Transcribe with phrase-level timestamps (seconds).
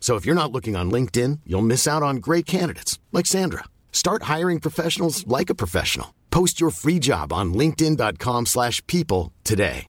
[0.00, 3.64] So if you're not looking on LinkedIn, you'll miss out on great candidates like Sandra.
[3.92, 6.14] Start hiring professionals like a professional.
[6.30, 9.84] Post your free job on linkedin.com/people slash people today.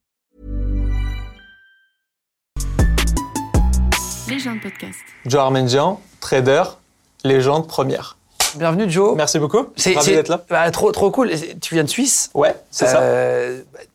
[4.28, 5.00] Légende podcast.
[5.26, 6.64] Joe Armendian, trader,
[7.24, 8.18] légende première.
[8.56, 9.16] Bienvenue Joe.
[9.16, 9.68] Merci beaucoup.
[9.76, 10.44] C'est Ravi d'être là.
[10.50, 11.32] bah, trop, trop cool.
[11.62, 12.30] Tu viens de Suisse?
[12.34, 13.02] Ouais, c'est ça.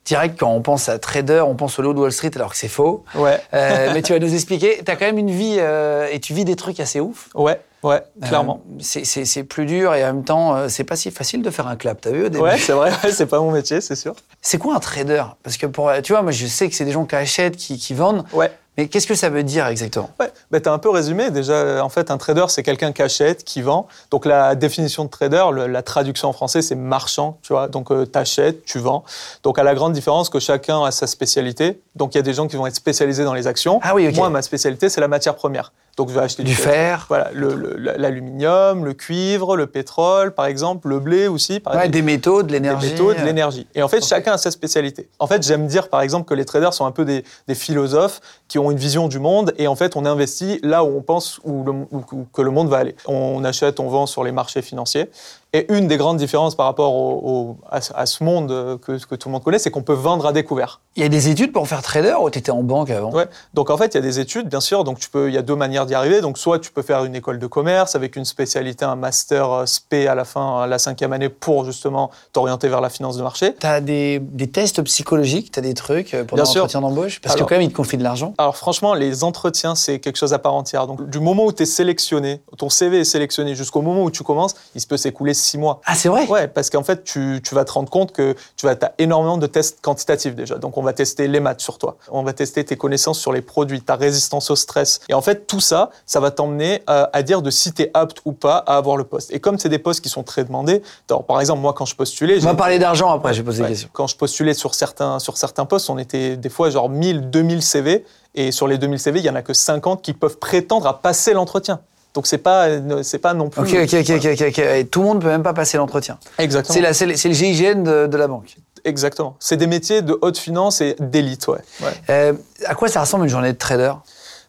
[0.05, 2.51] Euh, Direct, quand on pense à trader, on pense au lot de Wall Street alors
[2.51, 3.03] que c'est faux.
[3.15, 4.81] Ouais, Euh, mais tu vas nous expliquer.
[4.85, 7.29] Tu as quand même une vie euh, et tu vis des trucs assez ouf.
[7.33, 8.61] ouais, ouais, clairement.
[8.79, 11.67] Euh, c'est- plus dur et en même temps, euh, c'est pas si facile de faire
[11.67, 12.01] un clap.
[12.01, 14.13] T'as vu au début ouais, c'est vrai, ouais, c'est pas mon métier, c'est sûr.
[14.41, 15.23] C'est quoi un trader?
[15.43, 17.77] Parce que pour, tu vois, moi je sais que c'est des gens qui achètent, qui,
[17.77, 18.23] qui vendent.
[18.33, 18.51] Ouais.
[18.77, 20.09] Mais qu'est-ce que ça veut dire exactement?
[20.19, 21.31] Ouais, bah, tu as un peu résumé.
[21.31, 23.87] Déjà, en fait, un trader, c'est quelqu'un qui achète, qui vend.
[24.11, 27.69] Donc, la définition de trader, le- la traduction en français, c'est marchand, tu vois.
[27.69, 29.05] Donc, tu achètes, tu vends.
[29.43, 31.81] Donc, à la grande différence que chacun a sa spécialité.
[31.95, 33.79] Donc, il y a des gens qui vont être spécialisés dans les actions.
[33.81, 34.15] Ah oui, ok.
[34.15, 35.73] Moi, ma spécialité, c'est la matière première.
[35.97, 40.45] Donc, je vais acheter Du fer Voilà, le- le- l'aluminium, le cuivre, le pétrole, par
[40.45, 41.61] exemple, le blé aussi.
[41.61, 41.93] Par Ouais, exemple.
[41.93, 42.87] des métaux, de l'énergie.
[42.87, 43.65] Des métaux, de l'énergie.
[43.75, 45.07] Et en fait, chacun a sa spécialité.
[45.19, 48.19] En fait, j'aime dire, par exemple, que les traders sont un peu des, des philosophes
[48.49, 51.39] qui ont une vision du monde et en fait, on investit là où on pense
[51.45, 52.95] où le- où- où- que le monde va aller.
[53.07, 55.09] On achète, on vend sur les marchés financiers.
[55.57, 58.77] Et une des grandes différences par rapport au- au- à, ce- à ce monde euh,
[58.77, 60.81] que, que tout le monde connaît, c'est qu'on peut vendre à découvert.
[60.97, 63.11] Il y a des études pour faire trader ou tu étais en banque avant?
[63.11, 63.27] Ouais.
[63.53, 64.83] Donc en fait, il y a des études, bien sûr.
[64.83, 66.19] Donc tu peux, il y a deux manières d'y arriver.
[66.19, 69.65] Donc soit tu peux faire une école de commerce avec une spécialité, un master euh,
[69.65, 73.23] spé à la fin, à la cinquième année, pour justement t'orienter vers la finance de
[73.23, 73.55] marché.
[73.57, 76.35] Tu as des, des tests psychologiques, tu as des trucs euh, sûr.
[76.37, 77.21] l'entretien d'embauche?
[77.21, 78.33] Parce Alors- que quand même, ils te confient de l'argent.
[78.37, 80.87] Alors franchement, les entretiens, c'est quelque chose à part entière.
[80.87, 84.23] Donc du moment où tu es sélectionné, ton CV est sélectionné jusqu'au moment où tu
[84.23, 85.81] commences, il se peut s'écouler six mois.
[85.85, 86.27] Ah, c'est vrai?
[86.27, 89.37] Ouais, parce qu'en fait, tu, tu vas te rendre compte que tu vas as énormément
[89.37, 90.55] de tests quantitatifs déjà.
[90.57, 91.97] Donc, on va tester les maths sur toi.
[92.11, 94.99] On va tester tes connaissances sur les produits, ta résistance au stress.
[95.09, 97.91] Et en fait, tout ça, ça va t'emmener euh, à dire de si tu es
[97.93, 99.31] apte ou pas à avoir le poste.
[99.33, 101.95] Et comme c'est des postes qui sont très demandés, alors, par exemple, moi, quand je
[101.95, 103.67] postulais, On j'ai- va parler d'argent après, poser Ouais.
[103.67, 103.89] des questions.
[103.93, 107.61] Quand je postulais sur certains, sur certains postes, on était des fois genre 1000, 2000
[107.61, 108.03] CV.
[108.37, 110.99] Et sur les 2000 CV, il y en a que 50 qui peuvent prétendre à
[111.01, 111.79] passer l'entretien.
[112.15, 112.67] Donc, c'est pas,
[113.03, 113.61] c'est pas non plus.
[113.61, 114.45] Ok, ok, ok, ok, ok.
[114.47, 114.57] ok.
[114.59, 116.17] Et tout le monde peut même pas passer l'entretien.
[116.39, 116.73] Exactement.
[116.73, 118.55] C'est la- c'est le c'est le GIGN de, de la banque.
[118.85, 119.35] Exactement.
[119.39, 121.57] C'est des métiers de haute finance et d'élite, ouais.
[121.81, 121.87] ouais.
[122.09, 122.33] Euh,
[122.65, 123.91] à quoi ça ressemble une journée de trader?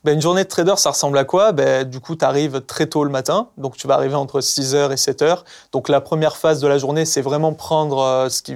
[0.06, 1.50] Ben, une journée de trader, ça ressemble à quoi?
[1.50, 4.92] Ben, Du coup, tu arrives très tôt le matin, donc tu vas arriver entre 6h
[4.92, 5.38] et 7h.
[5.72, 8.54] Donc la première phase de la journée, c'est vraiment prendre, euh, ce qui,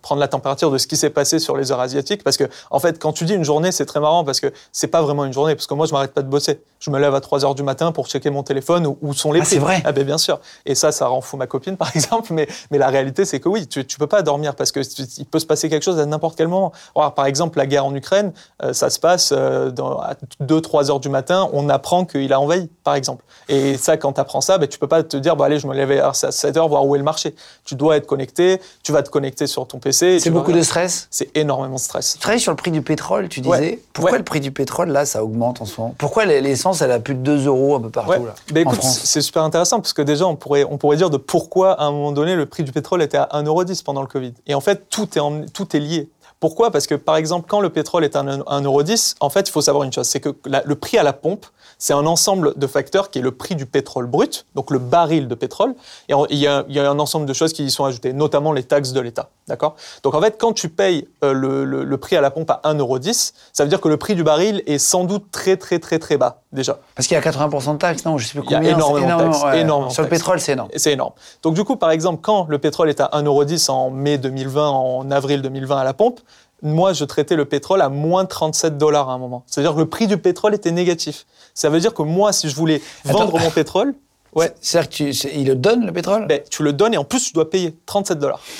[0.00, 2.22] prendre la température de ce qui s'est passé sur les heures asiatiques.
[2.22, 4.86] Parce que, en fait, quand tu dis une journée, c'est très marrant parce que c'est
[4.86, 5.56] pas vraiment une journée.
[5.56, 6.62] Parce que moi, je m'arrête pas de bosser.
[6.78, 9.40] Je me lève à 3h du matin pour checker mon téléphone où, où sont les
[9.40, 9.54] Ah, prix.
[9.54, 10.38] c'est vrai Ah ben bien sûr.
[10.66, 12.32] Et ça, ça rend fou ma copine, par exemple.
[12.32, 15.02] Mais, mais la réalité, c'est que oui, tu, tu peux pas dormir parce que tu-
[15.18, 16.70] il peut se passer quelque chose à n'importe quel moment.
[16.94, 20.90] Alors, par exemple, la guerre en Ukraine, euh, ça se passe euh, dans, à 2-3
[20.90, 21.48] heures du matin.
[21.52, 23.24] On apprend qu'il a envahi, par exemple.
[23.48, 25.66] Et ça, quand tu apprends ça, ben, tu peux pas te dire, bah, allez, je
[25.66, 27.34] me lève à 7 heures, voir où est le marché.
[27.64, 28.60] Tu dois être connecté.
[28.82, 30.18] Tu vas te connecter sur ton PC.
[30.20, 31.08] C'est beaucoup de stress?
[31.10, 32.14] C'est énormément de stress.
[32.14, 33.50] Tu travailles sur le prix du pétrole, tu disais.
[33.52, 33.78] Ouais.
[33.92, 34.18] Pourquoi Ouais.
[34.18, 35.94] le prix du pétrole, là, ça augmente en ce moment?
[35.98, 38.18] Pourquoi l'essence, elle a plus de 2 euros un peu partout, Ouais.
[38.18, 41.10] là, Ben en écoute, c'est super intéressant parce que déjà, on pourrait, on pourrait dire
[41.10, 44.06] de pourquoi, à un moment donné, le prix du pétrole était à 1,10€ pendant le
[44.08, 44.32] Covid.
[44.46, 46.08] Et en fait, tout est, tout est lié.
[46.42, 46.72] Pourquoi?
[46.72, 49.84] Parce que, par exemple, quand le pétrole est à 1,10€, en fait, il faut savoir
[49.84, 51.46] une chose, c'est que le prix à la pompe,
[51.84, 55.26] c'est un ensemble de facteurs qui est le prix du pétrole brut, donc le baril
[55.26, 55.74] de pétrole,
[56.08, 58.12] et il y, a, il y a un ensemble de choses qui y sont ajoutées,
[58.12, 59.30] notamment les taxes de l'État.
[59.48, 59.74] D'accord?
[60.04, 62.60] Donc en fait, quand tu payes euh, le, le- le prix à la pompe à
[62.64, 65.98] 1,10€, ça veut dire que le prix du baril est sans doute très très très
[65.98, 66.78] très bas déjà.
[66.94, 68.16] Parce qu'il y a 80% de taxes, non?
[68.16, 68.76] Je sais plus Il y a combien.
[68.76, 69.60] énormément de taxes, ouais.
[69.62, 70.20] énormément de Sur le taxes.
[70.20, 70.68] pétrole, c'est énorme.
[70.76, 71.12] C'est énorme.
[71.42, 75.10] Donc du coup, par exemple, quand le pétrole est à 1,10€ en mai 2020, en
[75.10, 76.20] avril 2020 à la pompe,
[76.62, 79.42] moi, je traitais le pétrole à moins 37 dollars à un moment.
[79.46, 81.26] C'est-à-dire que le prix du pétrole était négatif.
[81.54, 83.94] Ça veut dire que moi, si je voulais vendre mon pétrole,
[84.34, 86.26] ouais, C'est-à-dire que tu, il le donne, le pétrole?
[86.26, 88.40] Ben, tu le donnes et en plus, tu dois payer 37 dollars.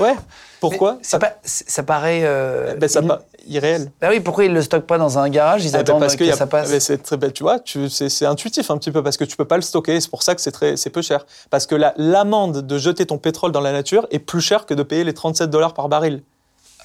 [0.00, 0.16] Ouais.
[0.58, 0.98] Pourquoi?
[1.20, 2.22] Pas- ça paraît.
[2.24, 3.00] euh, ben, ça
[3.46, 3.92] irréel.
[4.00, 5.64] Bah oui, pourquoi ils le stockent pas dans un garage?
[5.64, 6.68] Ils Eh ben, attendent parce que y a- ça passe.
[6.68, 9.36] ben, c'est très, ben, tu vois, tu- c'est intuitif un petit peu parce que tu
[9.36, 10.00] peux pas le stocker.
[10.00, 11.26] C'est pour ça que c'est très, c'est peu cher.
[11.50, 14.74] Parce que la- l'amende de jeter ton pétrole dans la nature est plus chère que
[14.74, 16.24] de payer les 37 dollars par baril.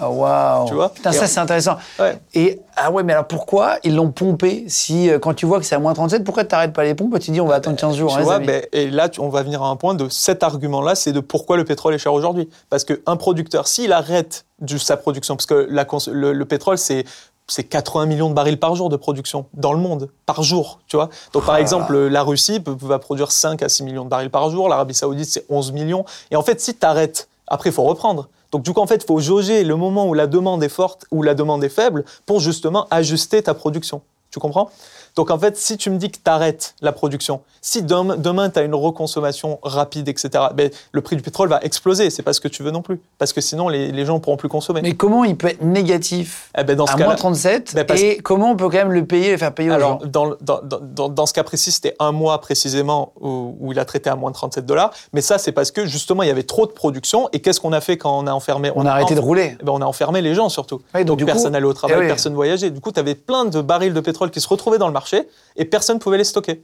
[0.01, 0.67] Oh, waouh.
[0.67, 1.77] Tu vois Putain, Et ça on- c'est intéressant.
[1.99, 2.17] Ouais.
[2.33, 5.65] Et ah ouais, mais alors pourquoi ils l'ont pompé si euh, quand tu vois que
[5.65, 7.55] c'est à moins 37, pourquoi tu n'arrêtes pas les pompes et tu dis on va
[7.55, 9.93] attendre 15 jours Tu hein, vois, ben, et là, on va venir à un point
[9.95, 12.49] de cet argument-là, c'est de pourquoi le pétrole est cher aujourd'hui.
[12.69, 14.45] Parce qu'un producteur, s'il arrête
[14.77, 17.05] sa production, parce que la cons- le, le pétrole, c'est
[17.51, 20.97] c'est 80 millions de barils par jour de production dans le monde, par jour, tu
[20.97, 21.09] vois.
[21.33, 21.61] Donc, par Ah.
[21.61, 24.93] exemple, la Russie peut- va produire 5 à 6 millions de barils par jour, l'Arabie
[24.93, 26.05] Saoudite, c'est 11 millions.
[26.29, 28.27] Et en fait, si tu arrêtes, après, il faut reprendre.
[28.51, 31.05] Donc, du coup, en fait, il faut jauger le moment où la demande est forte,
[31.11, 34.01] où la demande est faible, pour justement ajuster ta production.
[34.31, 34.69] Tu comprends?
[35.15, 38.49] Donc, en fait, si tu me dis que tu arrêtes la production, si dem- demain,
[38.49, 42.09] tu as une reconsommation rapide, etc., ben, le prix du pétrole va exploser.
[42.09, 43.01] C'est pas ce que tu veux non plus.
[43.17, 44.81] Parce que sinon, les, les gens ne pourront plus consommer.
[44.81, 47.99] Mais comment il peut être négatif Eh ben, dans ce à moins 37 Ben, parce-
[48.01, 50.29] et comment on peut quand même le payer, le faire payer aux Alors, gens dans,
[50.41, 54.09] dans, dans, dans ce cas précis, c'était un mois précisément où, où il a traité
[54.09, 54.91] à moins de 37 dollars.
[55.13, 57.29] Mais ça, c'est parce que justement, il y avait trop de production.
[57.33, 59.57] Et qu'est-ce qu'on a fait quand on a enfermé On a arrêté de rouler.
[59.59, 60.81] Eh ben, on a enfermé les gens surtout.
[61.05, 62.07] Donc, personne n'allait au travail, Eh oui.
[62.07, 62.69] personne voyageait.
[62.69, 64.98] Du coup, tu avais plein de barils de pétrole qui se retrouvaient dans le marché
[65.55, 66.61] et personne ne pouvait les stocker.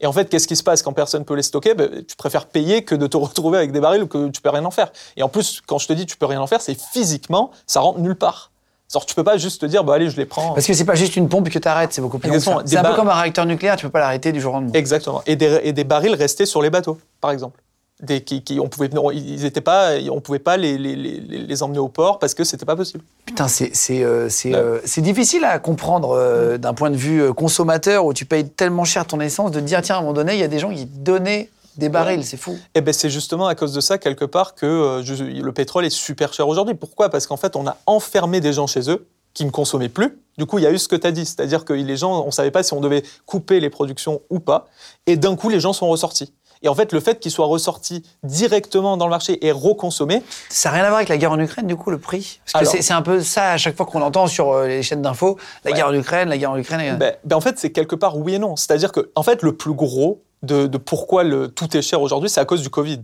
[0.00, 1.74] Et en fait, qu'est-ce qui se passe quand personne peut les stocker?
[1.74, 4.64] Ben, Tu préfères payer que de te retrouver avec des barils que tu peux rien
[4.64, 4.92] en faire.
[5.16, 7.80] Et en plus, quand je te dis tu peux rien en faire, c'est physiquement, ça
[7.80, 8.52] rentre nulle part.
[8.92, 10.54] Genre, tu peux pas juste te dire, bah allez, je les prends.
[10.54, 12.62] Parce que c'est pas juste une pompe que tu arrêtes, c'est beaucoup plus long.
[12.64, 14.72] C'est un peu comme un réacteur nucléaire, tu peux pas l'arrêter du jour au lendemain.
[14.72, 15.22] Exactement.
[15.26, 17.60] Et des, et des barils restés sur les bateaux, par exemple.
[18.00, 21.62] Des, qui, qui- on pouvait, ils étaient pas, on pouvait pas les, les, les, les
[21.64, 23.02] emmener au port parce que c'était pas possible.
[23.26, 27.32] Putain, c'est c'est euh, c'est, euh, c'est difficile à comprendre euh, d'un point de vue
[27.34, 30.12] consommateur où tu payes tellement cher ton essence de te dire tiens à un moment
[30.12, 32.56] donné il y a des gens qui donnaient des barils, c'est fou.
[32.76, 35.90] Et ben c'est justement à cause de ça quelque part que je- le pétrole est
[35.90, 36.74] super cher aujourd'hui.
[36.76, 37.08] Pourquoi?
[37.08, 40.18] Parce qu'en fait, on a enfermé des gens chez eux qui ne consommaient plus.
[40.38, 42.24] Du coup, il y a eu ce que tu as dit, c'est-à-dire que les gens,
[42.24, 44.68] on savait pas si on devait couper les productions ou pas.
[45.06, 46.32] Et d'un coup, les gens sont ressortis.
[46.62, 50.68] Et en fait, le fait qu'ils soient ressortis directement dans le marché et reconsommés, Ça
[50.70, 52.40] n'a rien à voir avec la guerre en Ukraine du coup le prix?
[52.52, 55.02] Parce que c'est- un peu ça à chaque fois qu'on entend sur euh, les chaînes
[55.02, 55.76] d'infos, la Ouais.
[55.76, 56.80] guerre en Ukraine, la guerre en Ukraine.
[56.80, 58.56] et- Ben, ben en fait, c'est quelque part oui et non.
[58.56, 62.30] C'est-à-dire que, en fait, le plus gros de, de pourquoi le, tout est cher aujourd'hui,
[62.30, 63.00] c'est à cause du Covid.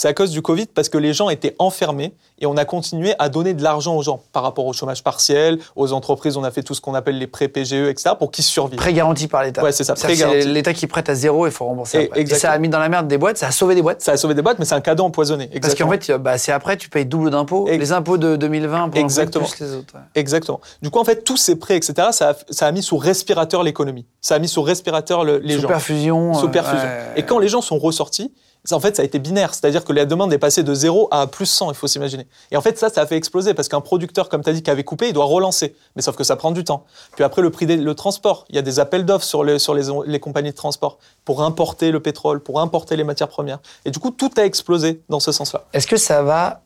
[0.00, 3.12] C'est à cause du Covid parce que les gens étaient enfermés et on a continué
[3.18, 6.50] à donner de l'argent aux gens par rapport au chômage partiel, aux entreprises, on a
[6.50, 8.78] fait tout ce qu'on appelle les prêts PGE, etc., pour qu'ils survivent.
[8.78, 9.62] Prêt garanti par l'État.
[9.62, 10.46] Ouais, c'est ça, c'est.
[10.46, 11.98] L'État qui prête à zéro, il faut rembourser.
[11.98, 12.22] Et- après.
[12.22, 14.00] Et, ça a mis dans la merde des boîtes, ça a sauvé des boîtes.
[14.00, 15.48] Ça a sauvé des boîtes, mais c'est un cadeau empoisonné.
[15.48, 15.90] Parce Exactement.
[15.90, 17.68] qu'en fait, bah, c'est après, tu payes double d'impôts.
[17.68, 19.44] Les impôts de 2020 pour Exactement.
[19.44, 19.92] plus les autres.
[19.96, 20.00] ouais.
[20.14, 20.62] Exactement.
[20.80, 23.62] Du coup, en fait, tous ces prêts, etc., ça a, ça a mis sous respirateur
[23.62, 24.06] l'économie.
[24.22, 25.68] Ça a mis sous respirateur le- les Sous gens.
[25.68, 26.32] perfusion.
[26.32, 26.86] Sous euh, perfusion.
[26.88, 27.12] ouais.
[27.16, 28.32] Et quand les gens sont ressortis,
[28.70, 29.54] en fait, ça a été binaire.
[29.54, 32.26] C'est-à-dire que la demande est passée de 0 à plus 100, il faut s'imaginer.
[32.50, 34.62] Et en fait, ça, ça a fait exploser parce qu'un producteur, comme tu as dit,
[34.62, 35.74] qui avait coupé, il doit relancer.
[35.96, 36.84] Mais sauf que ça prend du temps.
[37.14, 38.44] Puis après, le prix des le transport.
[38.48, 41.42] Il y a des appels d'offres sur, les, sur les, les compagnies de transport pour
[41.42, 43.60] importer le pétrole, pour importer les matières premières.
[43.84, 45.64] Et du coup, tout a explosé dans ce sens-là.
[45.72, 46.62] Est-ce que ça va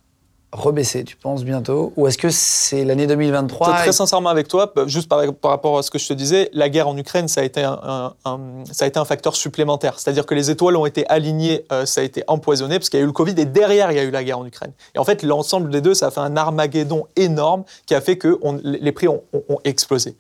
[0.55, 4.49] rebaisser, tu penses, bientôt Ou est-ce que c'est l'année 2023 Très, et- très sincèrement avec
[4.49, 6.97] toi, bah, juste par, par rapport à ce que je te disais, la guerre en
[6.97, 8.39] Ukraine, ça a été un, un- un-
[8.71, 9.99] ça a été un facteur supplémentaire.
[9.99, 13.03] C'est-à-dire que les étoiles ont été alignées, euh, ça a été empoisonné, parce qu'il y
[13.03, 14.73] a eu le Covid, et derrière, il y a eu la guerre en Ukraine.
[14.95, 18.17] Et en fait, l'ensemble des deux, ça a fait un armageddon énorme qui a fait
[18.17, 20.17] que on- les prix ont, ont- ont explosé.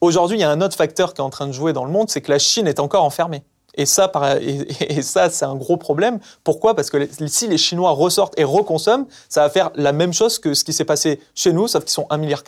[0.00, 1.90] Aujourd'hui, il y a un autre facteur qui est en train de jouer dans le
[1.90, 3.42] monde, c'est que la Chine est encore enfermée.
[3.78, 4.10] Et ça,
[4.42, 6.18] et, et ça, c'est un gros problème.
[6.44, 6.74] Pourquoi?
[6.74, 10.52] Parce que si les Chinois ressortent et reconsomment, ça va faire la même chose que
[10.52, 12.42] ce qui s'est passé chez nous, sauf qu'ils sont 1,4 milliard.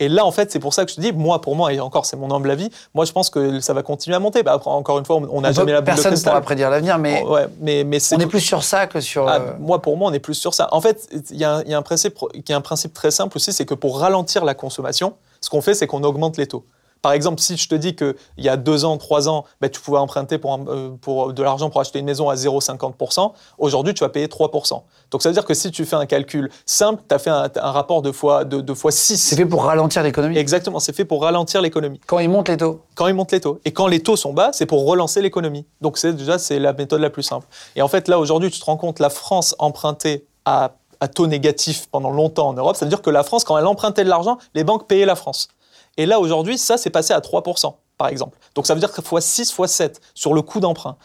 [0.00, 1.78] Et là, en fait, c'est pour ça que je te dis, moi, pour moi, et
[1.78, 4.42] encore, c'est mon humble avis, moi, je pense que ça va continuer à monter.
[4.42, 6.98] Bah, après, encore une fois, on n'a jamais la boule Personne ne pourra prédire l'avenir,
[6.98, 9.28] mais Oh, ouais, mais, mais c'est on est plus sur ça que sur.
[9.28, 10.68] ah, euh, moi, pour moi, on est plus sur ça.
[10.72, 12.18] En fait, il y, a un principe,
[12.48, 15.60] y a un principe très simple aussi, c'est que pour ralentir la consommation, ce qu'on
[15.60, 16.64] fait, c'est qu'on augmente les taux.
[17.04, 19.78] Par exemple, si je te dis qu'il y a deux ans, trois ans, ben, tu
[19.78, 23.92] pouvais emprunter pour, un- euh, pour de l'argent pour acheter une maison à 0,50%, aujourd'hui,
[23.92, 24.82] tu vas payer 3%.
[25.10, 27.50] Donc, ça veut dire que si tu fais un calcul simple, tu as fait un,
[27.56, 29.18] un rapport de fois, de, de fois 6.
[29.18, 30.38] c'est fait pour ralentir l'économie.
[30.38, 32.80] Exactement, c'est fait pour ralentir l'économie Quand ils montent les taux.
[32.94, 33.60] quand ils montent les taux.
[33.66, 35.66] Et quand les taux sont bas, c'est pour relancer l'économie.
[35.82, 37.46] Donc c'est déjà c'est la méthode la plus simple.
[37.76, 41.26] Et en fait là aujourd'hui, tu te rends compte, la France empruntait à, à taux
[41.26, 42.76] négatif pendant longtemps en Europe.
[42.76, 45.16] Ça veut dire que la France, quand elle empruntait de l'argent, les banques payaient la
[45.16, 45.48] France.
[45.96, 48.38] Et là aujourd'hui, ça c'est passé à 3%, par exemple.
[48.54, 50.96] Donc ça veut dire que fois 6, fois 7 sur le coût d'emprunt.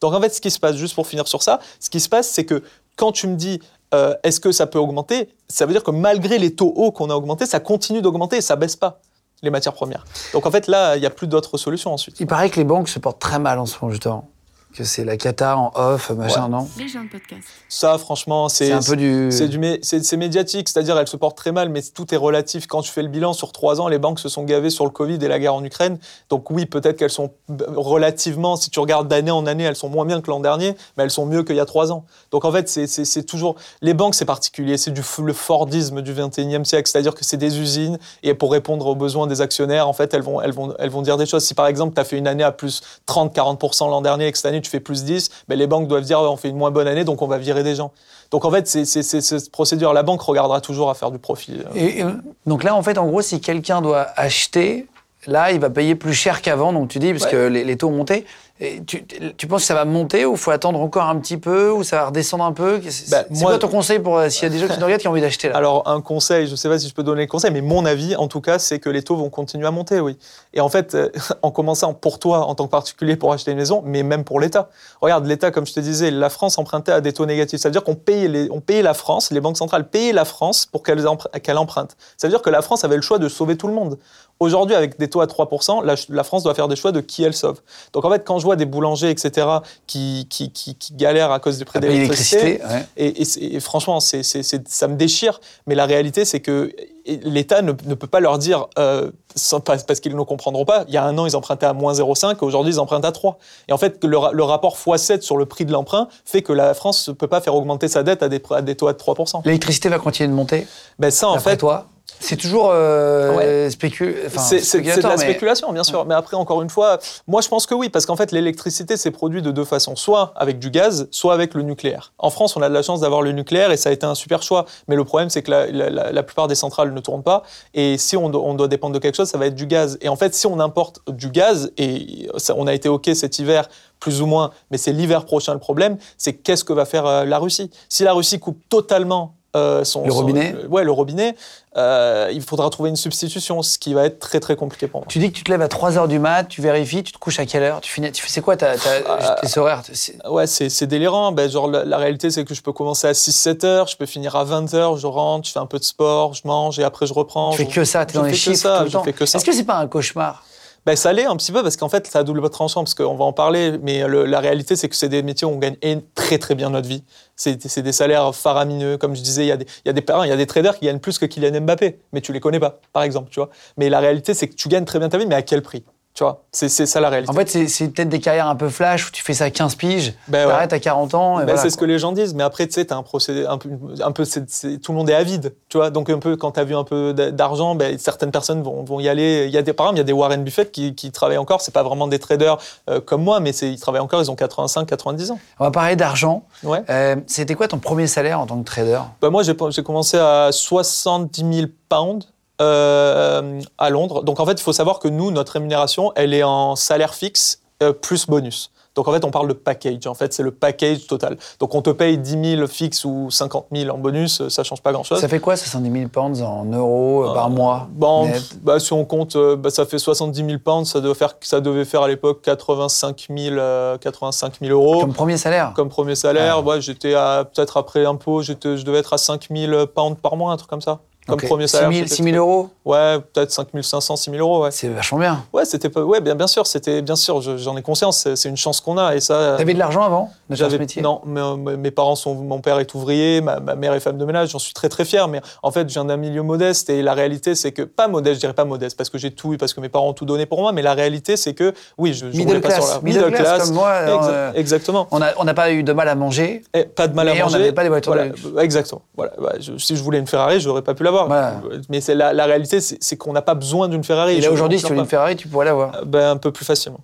[0.00, 2.08] Donc en fait, ce qui se passe, juste pour finir sur ça, ce qui se
[2.08, 2.62] passe, c'est que
[2.96, 3.60] quand tu me dis
[3.94, 7.10] euh, est-ce que ça peut augmenter, ça veut dire que malgré les taux hauts qu'on
[7.10, 9.00] a augmentés, ça continue d'augmenter et ça baisse pas
[9.42, 10.04] les matières premières.
[10.32, 12.18] Donc en fait là, il n'y a plus d'autres solutions ensuite.
[12.20, 14.28] Il paraît que les banques se portent très mal en ce moment, justement.
[14.76, 16.48] Que c'est la cata en off, machin, Ouais.
[16.50, 17.42] non Les gens de podcast.
[17.68, 19.28] Ça, franchement, c'est un peu du.
[19.32, 22.66] C'est du c'est médiatique, c'est-à-dire elle se porte très mal, mais tout est relatif.
[22.66, 24.90] Quand tu fais le bilan sur trois ans, les banques se sont gavées sur le
[24.90, 25.98] Covid et la guerre en Ukraine.
[26.30, 27.30] Donc oui, peut-être qu'elles sont
[27.74, 31.04] relativement, si tu regardes d'année en année, elles sont moins bien que l'an dernier, mais
[31.04, 32.04] elles sont mieux qu'il y a trois ans.
[32.30, 36.64] Donc en fait, c'est- toujours les banques, c'est particulier, c'est du le Fordisme du 21e
[36.64, 40.12] siècle, c'est-à-dire que c'est des usines et pour répondre aux besoins des actionnaires, en fait,
[40.14, 41.44] elles vont elles vont elles vont dire des choses.
[41.44, 44.38] Si par exemple tu as fait une année à plus 30-40% l'an dernier et que
[44.38, 46.70] cette année tu fais plus 10, ben, les banques doivent dire on fait une moins
[46.70, 47.92] bonne année, donc on va virer des gens.
[48.30, 49.92] Donc en fait, c'est cette procédure.
[49.92, 51.58] La banque regardera toujours à faire du profit.
[51.74, 52.02] Et,
[52.46, 54.86] donc là, en fait, en gros, si quelqu'un doit acheter,
[55.26, 57.30] là, il va payer plus cher qu'avant, donc tu dis, parce Ouais.
[57.30, 58.26] que les, les taux ont monté.
[58.58, 59.04] Et tu,
[59.36, 61.96] tu penses que ça va monter ou faut attendre encore un petit peu ou ça
[61.96, 62.80] va redescendre un peu?
[62.88, 65.02] C'est moi- quoi ton conseil pour euh, s'il y a des gens qui nous regardent
[65.02, 65.56] qui ont envie d'acheter là?
[65.56, 67.84] Alors un conseil, je ne sais pas si je peux donner le conseil, mais mon
[67.84, 70.16] avis, en tout cas, c'est que les taux vont continuer à monter, oui.
[70.54, 71.10] Et en fait, euh,
[71.42, 74.40] en commençant pour toi en tant que particulier pour acheter une maison, mais même pour
[74.40, 74.70] l'État.
[75.02, 77.60] Regarde, l'État, comme je te disais, la France empruntait à des taux négatifs.
[77.60, 80.24] Ça veut dire qu'on payait, les, on payait la France, les banques centrales payaient la
[80.24, 81.04] France pour qu'elle
[81.42, 81.94] qu'elle emprunte.
[82.16, 83.98] Ça veut dire que la France avait le choix de sauver tout le monde.
[84.38, 87.24] Aujourd'hui, avec des taux à 3%, la, la France doit faire des choix de qui
[87.24, 87.60] elle sauve.
[87.94, 89.46] Donc en fait, quand je vois des boulangers, etc.,
[89.86, 92.86] qui, qui, qui, qui galèrent à cause du prix payer d'électricité, l'électricité, ouais.
[92.98, 95.40] et, et c'est- et franchement, ça me déchire.
[95.66, 96.70] Mais la réalité, c'est que
[97.06, 100.84] l'État ne, ne peut pas leur dire, euh, sans- parce qu'ils ne comprendront pas.
[100.88, 103.38] Il y a un an, ils empruntaient à moins 0,5, aujourd'hui, ils empruntent à 3.
[103.68, 106.52] Et en fait, le, ra- le rapport x7 sur le prix de l'emprunt fait que
[106.52, 108.92] la France ne peut pas faire augmenter sa dette à des, à des taux à
[108.92, 109.40] 3%.
[109.46, 110.66] L'électricité va continuer de monter,
[110.98, 111.86] Ben ça, en fait, toi?
[112.20, 113.68] C'est toujours euh, Ouais.
[113.68, 116.04] spécu- enfin, c'est de la mais- spéculation, bien sûr.
[116.06, 119.10] Mais après, encore une fois, moi, je pense que oui, parce qu'en fait, l'électricité, c'est
[119.10, 119.96] produit de deux façons.
[119.96, 122.12] Soit avec du gaz, soit avec le nucléaire.
[122.18, 124.14] En France, on a de la chance d'avoir le nucléaire et ça a été un
[124.14, 124.64] super choix.
[124.88, 127.42] Mais le problème, c'est que la, la- la- la plupart des centrales ne tournent pas.
[127.74, 129.98] Et si on, do- on doit dépendre de quelque chose, ça va être du gaz.
[130.00, 133.38] Et en fait, si on importe du gaz, et ça, on a été OK cet
[133.38, 133.68] hiver,
[134.00, 137.24] plus ou moins, mais c'est l'hiver prochain le problème, c'est qu'est-ce que va faire euh,
[137.24, 137.70] la Russie?
[137.88, 141.34] Si la Russie coupe totalement euh, son, Le son- robinet le- ouais, le robinet,
[141.76, 145.06] euh, il faudra trouver une substitution, ce qui va être très très compliqué pour moi.
[145.08, 147.38] Tu dis que tu te lèves à 3h du mat, tu vérifies, tu te couches
[147.40, 150.16] à quelle heure Tu finis, tu fais c'est quoi ta, ta, Euh, tes horaires C'est-
[150.28, 151.32] Ouais, c'est délirant.
[151.32, 154.06] Ben, genre, la, la réalité, c'est que je peux commencer à 6-7 heures, je peux
[154.06, 156.84] finir à 20 heures, je rentre, je fais un peu de sport, je mange et
[156.84, 157.50] après je reprends.
[157.50, 158.92] Tu fais Je- que ça, t'es je dans les fais chiffres ça, tout le je
[158.94, 159.02] temps.
[159.04, 159.38] fais que ça.
[159.38, 160.44] Est-ce que c'est pas un cauchemar?
[160.86, 163.16] Ben, ça l'est un petit peu parce qu'en fait, ça a double tranchant parce qu'on
[163.16, 163.76] va en parler.
[163.82, 165.76] Mais la réalité, c'est que c'est des métiers où on gagne
[166.14, 167.02] très très bien notre vie.
[167.34, 168.96] C'est des salaires faramineux.
[168.96, 171.00] Comme je disais, il y, a des- y il y a des traders qui gagnent
[171.00, 173.50] plus que Kylian Mbappé, mais tu les connais pas, par exemple, tu vois.
[173.76, 175.84] Mais la réalité, c'est que tu gagnes très bien ta vie, mais à quel prix?
[176.16, 177.30] Tu vois, c'est ça la réalité.
[177.30, 179.74] En fait, c'est- peut-être des carrières un peu flash où tu fais ça à 15
[179.74, 180.50] piges, Ben ouais.
[180.50, 181.36] t'arrêtes à 40 ans.
[181.36, 183.44] Ben, voilà, c'est ce que les gens disent, mais après, tu sais, t'as un procédé,
[183.44, 183.68] un peu,
[184.02, 185.90] un tout le monde est avide, tu vois.
[185.90, 188.98] Donc, un peu, quand t'as vu un peu d'a- d'argent, ben, certaines personnes vont, vont
[188.98, 189.44] y aller.
[189.46, 191.36] Il y a des, par exemple, il y a des Warren Buffett qui, qui travaillent
[191.36, 191.60] encore.
[191.60, 192.56] C'est pas vraiment des traders
[192.88, 194.22] euh, comme moi, mais ils travaillent encore.
[194.22, 195.38] Ils ont 85, 90 ans.
[195.60, 196.44] On va parler d'argent.
[196.62, 196.82] Ouais.
[196.88, 199.00] Euh, C'était quoi ton premier salaire en tant que trader?
[199.20, 202.26] Ben, moi, j'ai commencé à 70 000 pounds.
[202.60, 204.22] Euh, à Londres.
[204.22, 207.60] Donc en fait, il faut savoir que nous, notre rémunération, elle est en salaire fixe
[207.82, 208.70] euh, plus bonus.
[208.94, 210.06] Donc en fait, on parle de package.
[210.06, 211.36] En fait, c'est le package total.
[211.60, 214.80] Donc on te paye 10 000 fixe ou 50 000 en bonus, euh, ça change
[214.80, 215.20] pas grand-chose.
[215.20, 218.26] Ça fait quoi 70 000 pounds en euros euh, par mois Bon,
[218.62, 221.84] bah, si on compte, bah, ça fait 70 000 pounds, ça devait faire, ça devait
[221.84, 225.00] faire à l'époque 85 000, euh, 85 000 euros.
[225.00, 226.62] Comme premier salaire Comme premier salaire, Ah.
[226.62, 230.52] ouais, j'étais à, peut-être après impôt, je devais être à 5 000 pounds par mois,
[230.52, 231.00] un truc comme ça.
[231.26, 231.90] Comme premier 6 salaire.
[231.92, 234.70] 000, c'était 6 000 euros Ouais, peut-être 5 500, 6 000 euros, ouais.
[234.70, 235.42] C'est vachement bien.
[235.52, 238.48] Ouais, c'était pas, ouais, bien, bien sûr, c'était, bien sûr, je- j'en ai conscience, c'est,
[238.48, 239.56] une chance qu'on a, et ça.
[239.58, 241.02] T'avais de l'argent avant de faire ce métier?
[241.02, 244.24] non, mais, mes parents sont, mon père est ouvrier, ma, ma mère est femme de
[244.24, 245.26] ménage, j'en suis très très fier.
[245.26, 248.36] Mais en fait, je viens d'un milieu modeste et la réalité, c'est que pas modeste,
[248.36, 250.26] je dirais pas modeste, parce que j'ai tout, eu, parce que mes parents ont tout
[250.26, 250.70] donné pour moi.
[250.72, 252.94] Mais la réalité, c'est que oui, je, je Middle pas sur class.
[252.94, 255.08] la Middle class comme moi, Exa- euh, exactement.
[255.10, 256.62] On n'a on n'a pas eu de mal à manger.
[256.72, 257.58] Et pas de mal à mais on manger.
[257.58, 259.02] n'avait pas des voitures Voilà, Exactement.
[259.16, 259.32] Voilà.
[259.58, 261.15] Je- si je voulais une Ferrari, j'aurais pas pu l'avoir.
[261.24, 261.54] Voilà.
[261.88, 264.36] Mais c'est la, la réalité, c'est qu'on n'a pas besoin d'une Ferrari.
[264.36, 265.92] Et là, aujourd'hui, si tu veux une Ferrari, tu pourrais l'avoir.
[265.92, 266.04] pas.
[266.04, 267.00] Ben, un peu plus facilement.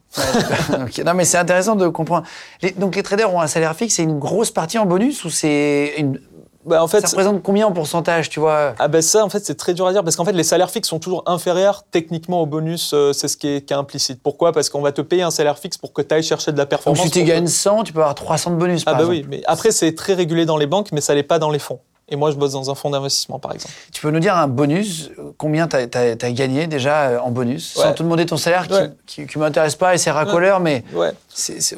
[1.04, 2.26] Non, mais c'est intéressant de comprendre.
[2.62, 5.30] Les- donc, les traders ont un salaire fixe, c'est une grosse partie en bonus ou
[5.30, 6.20] c'est une.
[6.64, 8.74] Ben, en fait, Ça représente combien en pourcentage, tu vois?
[8.78, 10.70] Ah ben ça, en fait, c'est très dur à dire parce qu'en fait, les salaires
[10.70, 12.92] fixes sont toujours inférieurs techniquement au bonus.
[12.94, 14.22] euh, c'est ce qui est, qui est implicite.
[14.22, 14.52] Pourquoi?
[14.52, 16.62] Parce qu'on va te payer un salaire fixe pour que tu ailles chercher de la
[16.62, 17.02] Donc, performance.
[17.02, 19.16] si tu gagnes 100, tu peux avoir 300 de bonus, Ah par bah exemple.
[19.18, 21.58] oui, mais après, c'est très régulé dans les banques, mais ça l'est pas dans les
[21.58, 21.80] fonds.
[22.08, 23.72] Et moi, je bosse dans un fonds d'investissement, par exemple.
[23.92, 27.72] Tu peux nous dire un bonus, euh, combien tu as, gagné déjà euh, en bonus,
[27.74, 28.74] sans te demander ton salaire qui
[29.22, 29.26] Ouais.
[29.26, 31.12] qui m'intéresse pas et c'est racoleur, mais Ouais.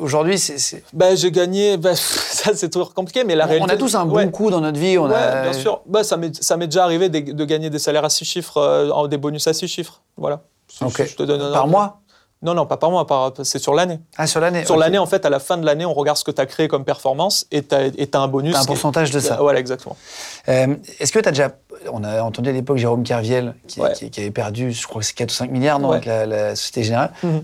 [0.01, 0.83] aujourd'hui, c'est.
[0.93, 1.77] Ben, j'ai gagné.
[1.77, 3.73] ben, ça, c'est toujours compliqué, mais la On, réalité.
[3.73, 4.99] a tous un bon coup dans notre vie.
[4.99, 5.83] On a, bien sûr.
[5.87, 9.19] Bah, ça m'est déjà arrivé de, de gagner des salaires à six chiffres, euh, des
[9.19, 10.01] bonus à six chiffres.
[10.17, 10.41] Voilà.
[10.67, 10.95] Si- Ok.
[10.97, 11.71] si je te donne un Par ordre.
[11.73, 12.01] mois
[12.45, 13.99] Non, non, pas par mois, par- c'est sur l'année.
[14.19, 16.25] Ah, sur l'année Sur l'année, en fait, à la fin de l'année, on regarde ce
[16.25, 18.53] que tu as créé comme performance et tu as, un bonus.
[18.53, 19.39] T'as un qui pourcentage de ça.
[19.41, 19.97] Voilà, exactement.
[20.49, 21.51] Euh, Est-ce que tu as déjà.
[21.93, 23.93] On a entendu à l'époque Jérôme Kerviel qui, Ouais.
[23.93, 25.97] qui- qui avait perdu, je crois que c'est 4 ou 5 milliards non, Ouais.
[25.97, 27.11] avec la, la Société Générale.
[27.23, 27.43] Mhm.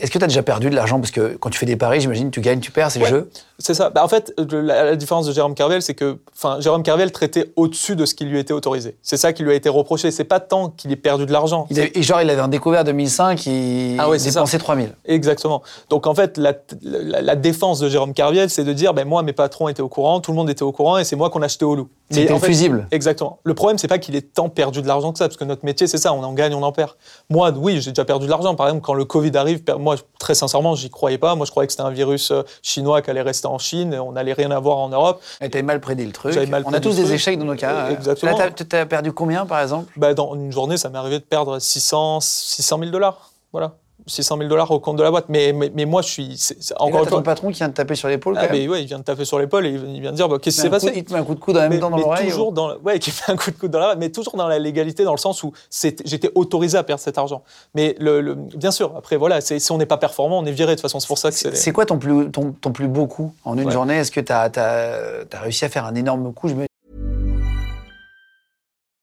[0.00, 0.98] Est-ce que tu as déjà perdu de l'argent?
[1.00, 3.10] Parce que quand tu fais des paris, j'imagine, tu gagnes, tu perds, c'est Ouais.
[3.10, 3.30] le jeu.
[3.60, 3.90] C'est ça.
[3.90, 6.18] Bah, en fait, le- la, la différence de Jérôme Carvel, c'est que
[6.60, 8.96] Jérôme Carvel traitait au-dessus de ce qui lui était autorisé.
[9.02, 10.12] C'est ça qui lui a été reproché.
[10.12, 11.66] C'est pas tant qu'il ait perdu de l'argent.
[11.70, 14.94] Et genre, il avait un découvert 2005, il Ah ouais, dépensait 3000.
[15.06, 15.62] Exactement.
[15.90, 16.52] Donc en fait, la,
[16.82, 19.88] la- la défense de Jérôme Carviel, c'est de dire, ben moi, mes patrons étaient au
[19.88, 21.88] courant, tout le monde était au courant, et c'est moi qu'on achetait au loup.
[22.10, 22.86] C'était en fait- fusible.
[22.92, 23.38] Exactement.
[23.44, 25.64] Le problème, c'est pas qu'il ait tant perdu de l'argent que ça, parce que notre
[25.64, 26.92] métier, c'est ça, on en gagne, on en perd.
[27.28, 28.54] Moi, oui, j'ai déjà perdu de l'argent.
[28.54, 31.34] Par exemple, quand le Covid arrive, moi, très sincèrement, j'y croyais pas.
[31.34, 33.98] Moi, je croyais que c'était un virus euh, chinois qui allait rester en Chine, et
[33.98, 35.22] on n'allait rien avoir en Europe.
[35.40, 36.36] Et t'avais mal prédit le truc.
[36.48, 37.14] Mal On a tous des truc.
[37.14, 37.90] échecs dans nos cas.
[37.90, 38.36] Exactement.
[38.36, 39.90] Là, t'as perdu combien, par exemple?
[39.96, 43.30] Bah, dans une journée, ça m'est arrivé de perdre 600, 600 000 dollars.
[43.52, 43.72] Voilà.
[44.08, 45.26] 600 000 dollars au compte de la boîte.
[45.28, 46.36] Mais, mais, mais moi, je suis.
[46.38, 48.66] c'est- Et là, encore ton patron qui vient de taper sur l'épaule, quand Ah, mais
[48.68, 50.62] ouais, il vient de taper sur l'épaule et il vient de dire bah, qu'est-ce qui
[50.62, 52.28] s'est passé Il te met un coup de coude en même mais, temps dans l'oreille.
[52.28, 54.36] toujours ou- dans le- ouais, qui fait un coup de coude dans la mais toujours
[54.36, 57.42] dans la légalité, dans le sens où c'est- j'étais autorisé à perdre cet argent.
[57.74, 60.50] Mais le, le- bien sûr, après voilà, c'est- si on n'est pas performant, on est
[60.52, 60.72] viré.
[60.72, 61.54] De toute façon, c'est pour ça que c'est.
[61.56, 63.72] C'est quoi ton plus, ton, ton plus beau coup en une Ouais.
[63.72, 63.96] journée?
[63.98, 64.50] Est-ce que tu as,
[65.42, 66.48] réussi à faire un énorme coup?
[66.48, 66.66] Je me-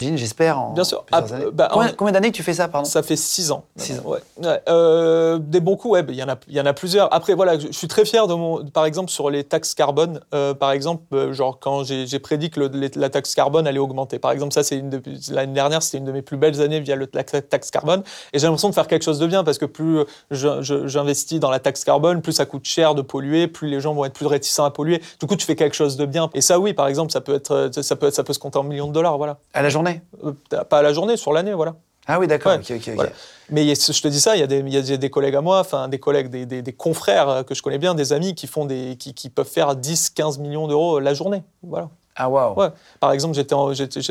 [0.00, 0.58] J'espère.
[0.58, 1.04] en Bien sûr.
[1.12, 2.88] Ah, bah, combien, en- combien d'années que tu fais ça, pardon?
[2.88, 3.64] Ça fait six ans.
[3.76, 4.18] Six Ouais.
[4.38, 4.62] Ouais.
[4.68, 7.12] Euh, des bons coups, ouais, bah, il y en a, il y en a plusieurs.
[7.12, 10.20] Après, voilà, je, suis très fier de mon, par exemple, sur les taxes carbone.
[10.34, 13.78] euh, par exemple, euh, genre quand j'ai prédit que le- les- la taxe carbone allait
[13.78, 14.18] augmenter.
[14.18, 14.82] Par exemple, ça, c'est
[15.30, 18.02] l'année dernière, c'était une de mes plus belles années via le, la taxe carbone.
[18.32, 21.58] Et j'ai l'impression de faire quelque chose de bien parce que plus j'investis dans la
[21.58, 24.64] taxe carbone, plus ça coûte cher de polluer, plus les gens vont être plus réticents
[24.64, 25.02] à polluer.
[25.18, 26.30] Du coup, tu fais quelque chose de bien.
[26.34, 28.62] Et ça, oui, par exemple, ça peut être, ça peut, ça peut se compter en
[28.62, 29.38] millions de dollars, voilà.
[29.54, 29.89] À la journée
[30.24, 30.32] Euh,
[30.64, 31.74] Pas à la journée, sur l'année, voilà.
[32.06, 32.52] Ah oui, d'accord.
[32.52, 32.58] Ouais,
[32.94, 33.10] voilà.
[33.50, 35.40] Mais je te dis ça, il y a des, il y a des collègues à
[35.40, 38.34] moi, enfin des collègues, des, des- des confrères euh, que je connais bien, des amis
[38.34, 41.42] qui font des, qui, qui peuvent faire 10, 15 millions d'euros la journée.
[41.62, 41.88] Voilà.
[42.16, 42.58] Ah waouh.
[42.58, 42.68] Ouais.
[43.00, 43.54] Par exemple, j'étais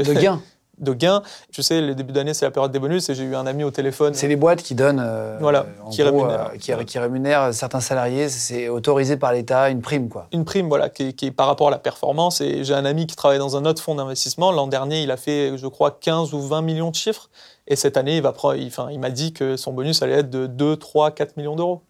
[0.03, 0.41] De gains.
[0.79, 1.21] De gains.
[1.51, 3.63] Tu sais, le début d'année, c'est la période des bonus et j'ai eu un ami
[3.63, 4.13] au téléphone.
[4.13, 5.01] C'est les boîtes qui donnent.
[5.03, 6.51] euh, Voilà, en qui gros, rémunèrent.
[6.53, 8.29] euh, qui, qui rémunèrent certains salariés.
[8.29, 10.27] C'est autorisé par l'État, une prime, quoi.
[10.31, 12.41] Une prime, voilà, qui, est- qui est par rapport à la performance.
[12.41, 14.51] Et j'ai un ami qui travaille dans un autre fonds d'investissement.
[14.51, 17.29] L'an dernier, il a fait, je crois, 15 ou 20 millions de chiffres.
[17.67, 20.19] Et cette année, il, va prendre- il, enfin, il m'a dit que son bonus allait
[20.19, 21.81] être de 2, 3, 4 millions d'euros.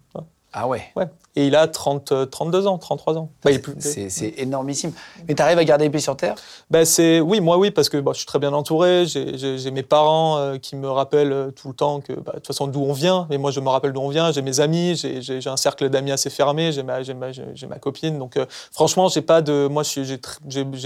[0.53, 0.83] Ah ouais.
[0.95, 1.05] Ouais.
[1.35, 3.29] Et il a 30, euh, 32 ans, 33 ans.
[3.45, 4.91] Bah, C'est énormissime.
[5.27, 6.35] Mais tu arrives à garder les pieds sur terre?
[6.71, 9.05] Ben c'est oui, moi oui, parce que je suis très bien entouré.
[9.05, 12.47] J'ai- mes parents euh, qui me rappellent euh, tout le temps que bah, de toute
[12.47, 13.27] façon d'où on vient.
[13.29, 14.31] Mais moi je me rappelle d'où on vient.
[14.31, 16.71] J'ai mes amis, j'ai- un cercle d'amis assez fermé.
[16.71, 18.17] J'ai ma, ma, copine.
[18.17, 20.17] Donc euh, franchement, j'ai pas de, moi j'ai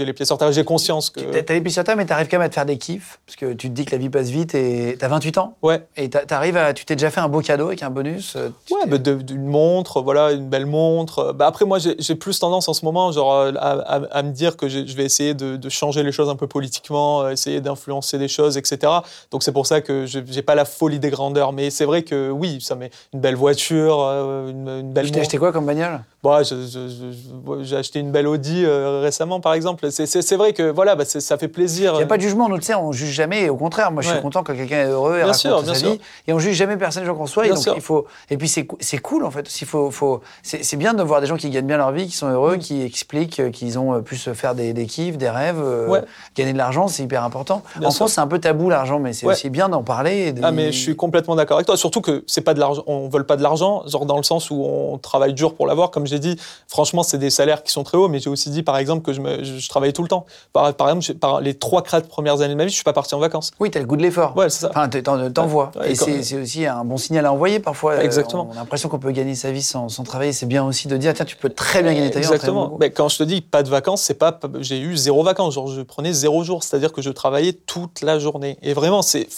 [0.04, 0.52] les pieds sur terre.
[0.52, 2.54] J'ai conscience que T'as t'as les pieds sur terre, mais t'arrives quand même à te
[2.54, 3.18] faire des kiffs.
[3.26, 5.56] Parce que tu te dis que la vie passe vite et t'as 28 ans.
[5.62, 5.86] ouais.
[5.96, 6.74] Et à.
[6.74, 9.14] Tu t'es déjà fait un beau cadeau avec un bonus euh, tu Ouais, bah, de-
[9.58, 11.32] montre, voilà, une belle montre.
[11.32, 14.56] Bah, après, moi, j'ai plus tendance en ce moment, genre, à, à- à me dire
[14.56, 18.18] que je vais essayer de, de changer les choses un peu politiquement, euh, essayer d'influencer
[18.18, 18.92] des choses, etc.
[19.30, 21.52] Donc c'est pour ça que je j'ai pas la folie des grandeurs.
[21.52, 25.12] Mais c'est vrai que oui, ça met une belle voiture, euh, une, une belle Tu
[25.12, 26.00] t'es acheté quoi comme bagnole?
[26.24, 29.90] Bon, je- j'ai acheté une belle Audi euh, récemment, par exemple.
[29.90, 30.06] C'est-
[30.36, 31.92] vrai que voilà, bah, ça fait plaisir.
[31.94, 33.48] Il n'y a pas de jugement, nous, on juge jamais.
[33.50, 34.22] Au contraire, moi, je suis Ouais.
[34.22, 35.90] content quand quelqu'un est heureux et Bien raconte sûr, sa bien sûr.
[35.92, 36.00] vie.
[36.26, 37.46] Et on juge jamais personne gens qu'on soit.
[37.46, 38.06] Et, donc, il faut...
[38.30, 39.48] et puis, c'est cool, en fait.
[39.64, 40.20] Faut, faut...
[40.42, 42.32] C'est bien de voir des gens qui gagnent bien leur vie, qui sont Mm.
[42.32, 45.60] heureux, qui expliquent qu'ils ont euh, pu se faire des, des kiffs, des rêves.
[45.62, 46.00] euh, Ouais.
[46.36, 47.62] Gagner de l'argent, c'est hyper important.
[47.78, 47.96] Bien en sûr.
[47.98, 49.34] France, c'est un peu tabou, l'argent, mais c'est Ouais.
[49.34, 50.28] aussi bien d'en parler.
[50.28, 51.76] et de- Ah mais je suis complètement d'accord avec toi.
[51.76, 54.50] Surtout que c'est pas de l'argent, on vole pas de l'argent, genre dans le sens
[54.50, 55.90] où on travaille dur pour l'avoir.
[55.90, 56.36] Comme j'ai dit,
[56.68, 58.08] franchement, c'est des salaires qui sont très hauts.
[58.08, 60.26] Mais j'ai aussi dit, par exemple, que je, me, je, je travaillais tout le temps.
[60.52, 62.92] Par, par exemple, par les trois quatre premières années de ma vie, je suis pas
[62.92, 63.50] parti en vacances.
[63.60, 64.36] Oui, tu as le goût de l'effort.
[64.36, 64.70] Ouais, c'est ça.
[64.70, 65.72] Enfin, t'envoies.
[65.76, 67.94] Ouais, et c'est aussi un bon signal à envoyer parfois.
[67.94, 68.48] Euh, Exactement.
[68.50, 70.32] On a l'impression qu'on peut gagner sa vie sans, sans travailler.
[70.32, 72.76] C'est bien aussi de dire, tiens, tu peux très bien gagner ta vie Exactement.
[72.78, 75.54] Mais quand je te dis pas de vacances, c'est pas, j'ai eu zéro vacances.
[75.54, 76.62] Genre, je prenais zéro jour.
[76.62, 78.58] C'est-à-dire que je travaillais toute la journée.
[78.62, 79.28] Et vraiment, c'est,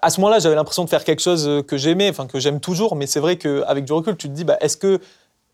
[0.00, 2.96] à ce moment-là, j'avais l'impression de faire quelque chose que j'aimais, enfin, que j'aime toujours.
[2.96, 5.00] Mais c'est vrai qu'avec du recul, tu te dis, bah, est-ce que,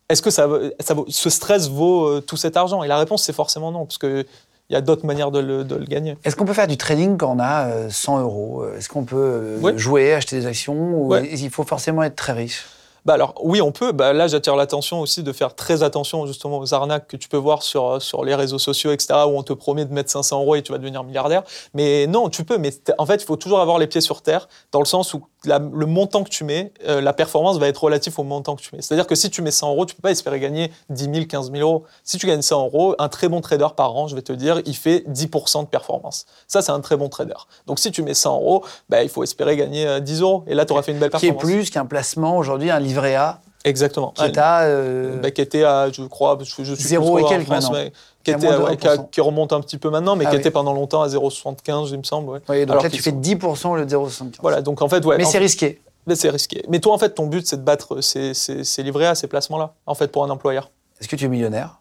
[0.09, 2.83] est-ce que ça, vaut- ça vaut- ce stress vaut euh, tout cet argent?
[2.83, 3.85] Et la réponse, c'est forcément non.
[3.85, 4.25] Parce que
[4.69, 6.15] il y a d'autres manières de le, de le gagner.
[6.23, 8.63] Est-ce qu'on peut faire du trading quand on a euh, 100 euros?
[8.77, 11.27] Est-ce qu'on peut euh, jouer, acheter des actions ou Ouais.
[11.31, 12.65] il faut forcément être très riche?
[13.05, 13.93] Bah alors oui, on peut.
[13.93, 17.37] Bah là, j'attire l'attention aussi de faire très attention justement aux arnaques que tu peux
[17.37, 20.41] voir sur, euh, sur les réseaux sociaux, etc., où on te promet de mettre 500
[20.41, 21.43] euros et tu vas devenir milliardaire.
[21.73, 22.57] Mais non, tu peux.
[22.57, 25.25] Mais en fait, il faut toujours avoir les pieds sur terre, dans le sens où
[25.45, 28.61] la- le montant que tu mets, euh, la performance va être relative au montant que
[28.61, 28.81] tu mets.
[28.81, 31.51] C'est-à-dire que si tu mets 100 euros, tu peux pas espérer gagner 10 000, 15
[31.51, 31.85] 000 euros.
[32.03, 34.61] Si tu gagnes 100 euros, un très bon trader par an, je vais te dire,
[34.65, 36.25] il fait 10% de performance.
[36.47, 37.33] Ça, c'est un très bon trader.
[37.67, 40.43] Donc si tu mets 100 euros, bah, il faut espérer gagner euh, 10 euros.
[40.47, 41.43] Et là, tu auras fait une belle Qui est performance.
[41.53, 44.11] plus qu'un placement aujourd'hui, un livret A Exactement.
[44.15, 44.61] qui est à.
[44.61, 47.37] euh, Bah, qui était à, je crois, je, je suis Zéro plus et trop en
[47.37, 47.71] quelques maintenant.
[47.73, 47.91] mais
[48.23, 49.09] Qui qui, a était, moins de ouais, qui, a- 1%.
[49.11, 50.39] qui remonte un petit peu maintenant, mais Ah qui oui.
[50.41, 52.29] était pendant longtemps à 0,75, il me semble.
[52.29, 52.39] Ouais.
[52.49, 54.39] oui, donc Alors là, tu fais sont- 10% au lieu de 0,75.
[54.41, 55.17] Voilà, donc en fait, ouais.
[55.17, 55.81] Mais c'est risqué.
[56.05, 56.63] mais c'est risqué.
[56.69, 59.27] Mais toi, en fait, ton but, c'est de battre ces, ces, ces livrets à ces
[59.27, 60.69] placements-là, en fait, pour un employeur.
[60.99, 61.79] Est-ce que tu es millionnaire?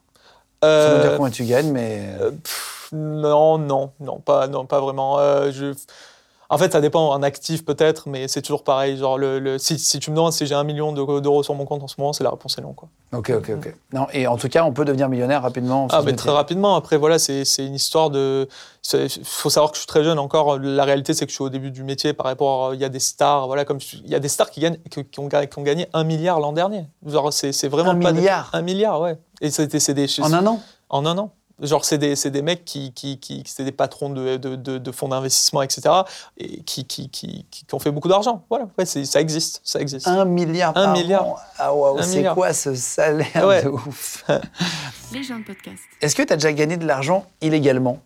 [0.62, 2.02] Ça Euh, veut dire combien tu gagnes, mais.
[2.20, 5.18] euh, pff, non, non, non, pas, non, pas vraiment.
[5.18, 5.72] Euh, je...
[6.50, 8.96] En fait, ça dépend, un actif peut-être, mais c'est toujours pareil.
[8.96, 11.54] Genre, le, le- si, si tu me demandes si j'ai un million de- d'euros sur
[11.54, 12.72] mon compte en ce moment, c'est la réponse est non.
[12.72, 12.88] Quoi.
[13.12, 13.74] Ok, ok, ok.
[13.92, 15.84] Non, et en tout cas, on peut devenir millionnaire rapidement.
[15.84, 16.74] en Ah, mais très rapidement.
[16.74, 18.48] Après, voilà, c'est une histoire de.
[18.94, 20.58] Il faut savoir que je suis très jeune encore.
[20.58, 22.72] La réalité, c'est que je suis au début du métier par rapport.
[22.72, 25.04] Il y a des stars, voilà, comme il y a des stars qui gagnent, qui,
[25.04, 26.86] qui ont, ga- qui ont gagné un milliard l'an dernier.
[27.06, 29.18] Genre, c'est c'est vraiment Un pas des- milliard un milliard, ouais.
[29.42, 30.62] Et c'était c'est des En un an?
[30.88, 31.30] En un an.
[31.60, 34.78] Genre, c'est des, c'est des mecs qui, qui, qui, c'est des patrons de, de, de-
[34.78, 35.82] de fonds d'investissement, etc.,
[36.36, 38.44] et qui, qui, qui, qui- qui ont fait beaucoup d'argent.
[38.48, 40.06] Voilà, ouais, ça existe, ça existe.
[40.06, 41.26] Un milliard Un par milliard.
[41.26, 41.36] an.
[41.58, 43.64] Ah waouh, Un c'est quoi ce salaire Ouais.
[43.64, 44.24] de ouf?
[45.12, 45.82] Les gens de podcast.
[46.00, 47.98] Est-ce que tu as déjà gagné de l'argent illégalement?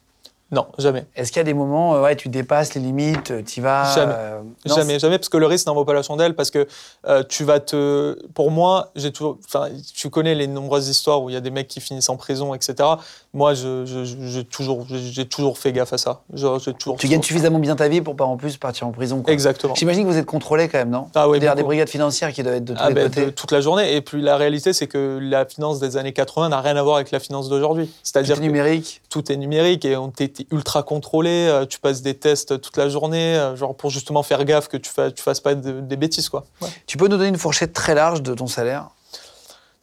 [0.52, 1.06] Non, jamais.
[1.16, 3.94] Est-ce qu'il y a des moments, euh, ouais, tu dépasses les limites, tu vas.
[3.94, 4.12] Jamais.
[4.14, 6.66] euh, non, Jamais, jamais, parce que le risque n'en vaut pas la chandelle, parce que
[7.08, 8.18] euh, tu vas te.
[8.34, 9.38] Pour moi, j'ai toujours.
[9.46, 12.16] Enfin, tu connais les nombreuses histoires où il y a des mecs qui finissent en
[12.16, 12.86] prison, etc.
[13.32, 16.20] Moi, je, je- je- j'ai toujours, j'ai toujours fait gaffe à ça.
[16.34, 16.98] Genre, j'ai toujours.
[16.98, 19.22] Tu gagnes suffisamment bien ta vie pour pas en plus partir en prison.
[19.22, 19.32] quoi.
[19.32, 19.74] Exactement.
[19.74, 21.06] J'imagine que vous êtes contrôlé quand même, non?
[21.14, 23.24] Ah oui, Derrière des brigades financières qui doivent être de tous Ah les ben, côtés.
[23.24, 23.96] de toute la journée.
[23.96, 26.96] Et puis la réalité, c'est que la finance des années 80 n'a rien à voir
[26.96, 27.90] avec la finance d'aujourd'hui.
[28.02, 29.00] C'est-à-dire Tout que numérique.
[29.08, 31.30] tout est numérique et on t'es ultra contrôlé.
[31.48, 34.76] euh, Tu passes des tests toute la journée, euh, genre pour justement faire gaffe que
[34.76, 36.44] tu fasses, tu fasses pas de- des bêtises, quoi.
[36.60, 36.68] Ouais.
[36.86, 38.88] Tu peux nous donner une fourchette très large de ton salaire?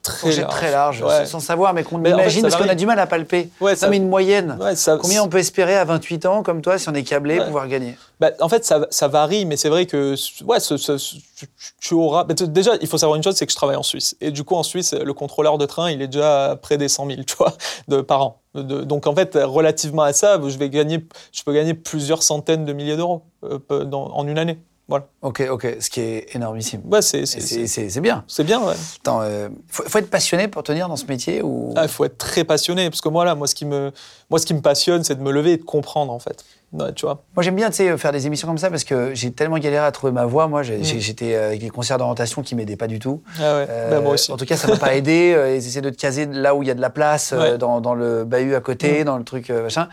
[0.01, 0.51] Très large.
[0.55, 1.25] très large, Ouais.
[1.25, 3.49] sans savoir, mais qu'on Mais en fait, imagine, parce qu'on a du mal à palper.
[3.59, 4.57] Ouais, ça- Non, mais une moyenne.
[4.59, 7.41] Ouais, ça- Combien on peut espérer à 28 ans, comme toi, si on est câblé,
[7.43, 7.97] pouvoir gagner?
[8.19, 11.15] Bah, en fait, ça, ça varie, mais c'est vrai que ouais, ce- ce- ce-
[11.81, 12.23] tu, auras.
[12.23, 14.15] bah, déjà, il faut savoir une chose, c'est que je travaille en Suisse.
[14.21, 17.05] Et du coup, en Suisse, le contrôleur de train, il est déjà près des 100
[17.05, 17.53] 000, tu vois,
[17.89, 18.38] de, par an.
[18.55, 22.65] De- donc, en fait, relativement à ça, je, vais gagner, je peux gagner plusieurs centaines
[22.65, 23.59] de milliers d'euros euh,
[23.91, 24.57] en une année.
[24.87, 25.05] Voilà.
[25.21, 26.81] Ok, ok, ce qui est énormissime.
[26.85, 27.21] Ouais, c'est
[28.01, 28.23] bien.
[28.27, 28.73] c'est bien, ouais.
[29.01, 31.73] Attends, euh, faut, faut être passionné pour tenir dans ce métier ou?
[31.75, 33.91] Ah, Il faut être très passionné, parce que moi, là, moi, ce qui me,
[34.31, 36.43] moi, ce qui me passionne, c'est de me lever et de comprendre, en fait.
[36.71, 37.23] Ouais, tu vois.
[37.35, 40.11] Moi, j'aime bien faire des émissions comme ça parce que j'ai tellement galéré à trouver
[40.13, 40.47] ma voie.
[40.47, 40.83] Moi, Mm.
[40.83, 43.23] j'étais euh, avec les concerts d'orientation qui m'aidaient pas du tout.
[43.39, 44.31] Ah ouais, Euh, bah, moi aussi.
[44.31, 45.33] En tout cas, ça m'a pas aidé.
[45.35, 47.57] Euh, Ils essaient de te caser là où il y a de la place, Ouais.
[47.57, 49.05] dans, dans le bahut à côté, Mm.
[49.05, 49.87] dans le truc machin.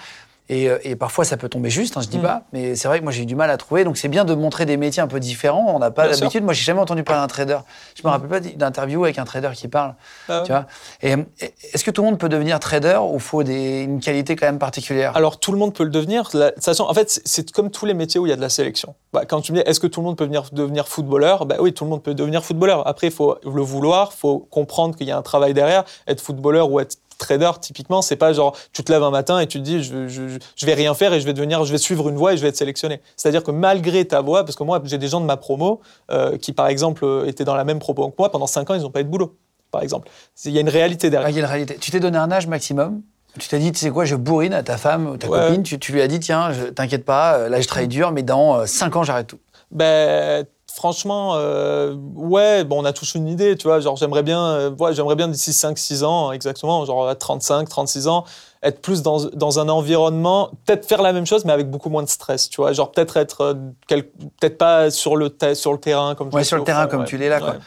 [0.48, 2.22] Et, euh, et parfois, ça peut tomber juste, hein, je dis Mm.
[2.22, 2.42] pas.
[2.52, 3.82] Mais c'est vrai que moi, j'ai eu du mal à trouver.
[3.84, 5.74] Donc, c'est bien de montrer des métiers un peu différents.
[5.74, 6.44] On n'a pas l'habitude.
[6.44, 7.58] Moi, j'ai jamais entendu parler d'un trader.
[7.94, 9.94] Je me rappelle pas d'interview avec un trader qui parle.
[10.28, 10.42] Ah.
[10.44, 10.66] Tu vois.
[11.02, 14.36] Et, et est-ce que tout le monde peut devenir trader ou faut des, une qualité
[14.36, 15.16] quand même particulière?
[15.16, 16.28] Alors tout le monde peut le devenir.
[16.34, 18.32] La- de toute façon, en fait, c'est- c'est comme tous les métiers où il y
[18.32, 18.94] a de la sélection.
[19.12, 21.46] Bah, quand tu me dis est-ce que tout le monde peut venir, devenir footballeur?
[21.46, 22.86] Bah, Oui, tout le monde peut devenir footballeur.
[22.86, 25.84] Après, il faut le vouloir, il faut comprendre qu'il y a un travail derrière.
[26.06, 29.46] Être footballeur ou être trader, typiquement, c'est pas genre tu te lèves un matin et
[29.46, 31.78] tu te dis je, je, je vais rien faire et je vais devenir, je vais
[31.78, 33.00] suivre une voie et je vais être sélectionné.
[33.16, 36.36] C'est-à-dire que malgré ta voie, parce que moi j'ai des gens de ma promo euh,
[36.38, 38.82] qui par exemple euh, étaient dans la même promo que moi pendant 5 ans, ils
[38.82, 39.36] n'ont pas eu de boulot,
[39.70, 40.08] par exemple.
[40.44, 41.30] Il y a une réalité derrière.
[41.30, 41.76] il y a une réalité.
[41.80, 43.02] Tu t'es donné un âge maximum
[43.38, 45.38] Tu t'es dit, tu sais quoi, je bourrine à ta femme ou ta Ouais.
[45.48, 48.22] copine, tu, tu lui as dit, tiens, t'inquiète pas, euh, là je travaille dur, mais
[48.22, 49.38] dans 5 ans j'arrête tout.
[49.70, 50.44] Ben,
[50.76, 53.80] franchement, euh, ouais, bon, on a tous une idée, tu vois.
[53.80, 58.06] Genre, j'aimerais bien, euh, ouais, j'aimerais bien d'ici 5-6 ans, exactement, genre à 35, 36
[58.08, 58.24] ans,
[58.62, 62.02] être plus dans, dans un environnement, peut-être faire la même chose, mais avec beaucoup moins
[62.02, 62.72] de stress, tu vois.
[62.74, 63.54] Genre, peut-être être, euh,
[63.88, 67.06] peut-être pas sur le, sur le terrain comme Ouais, sur le terrain fond, comme ouais.
[67.06, 67.50] tu l'es là, quoi.
[67.52, 67.58] Ouais.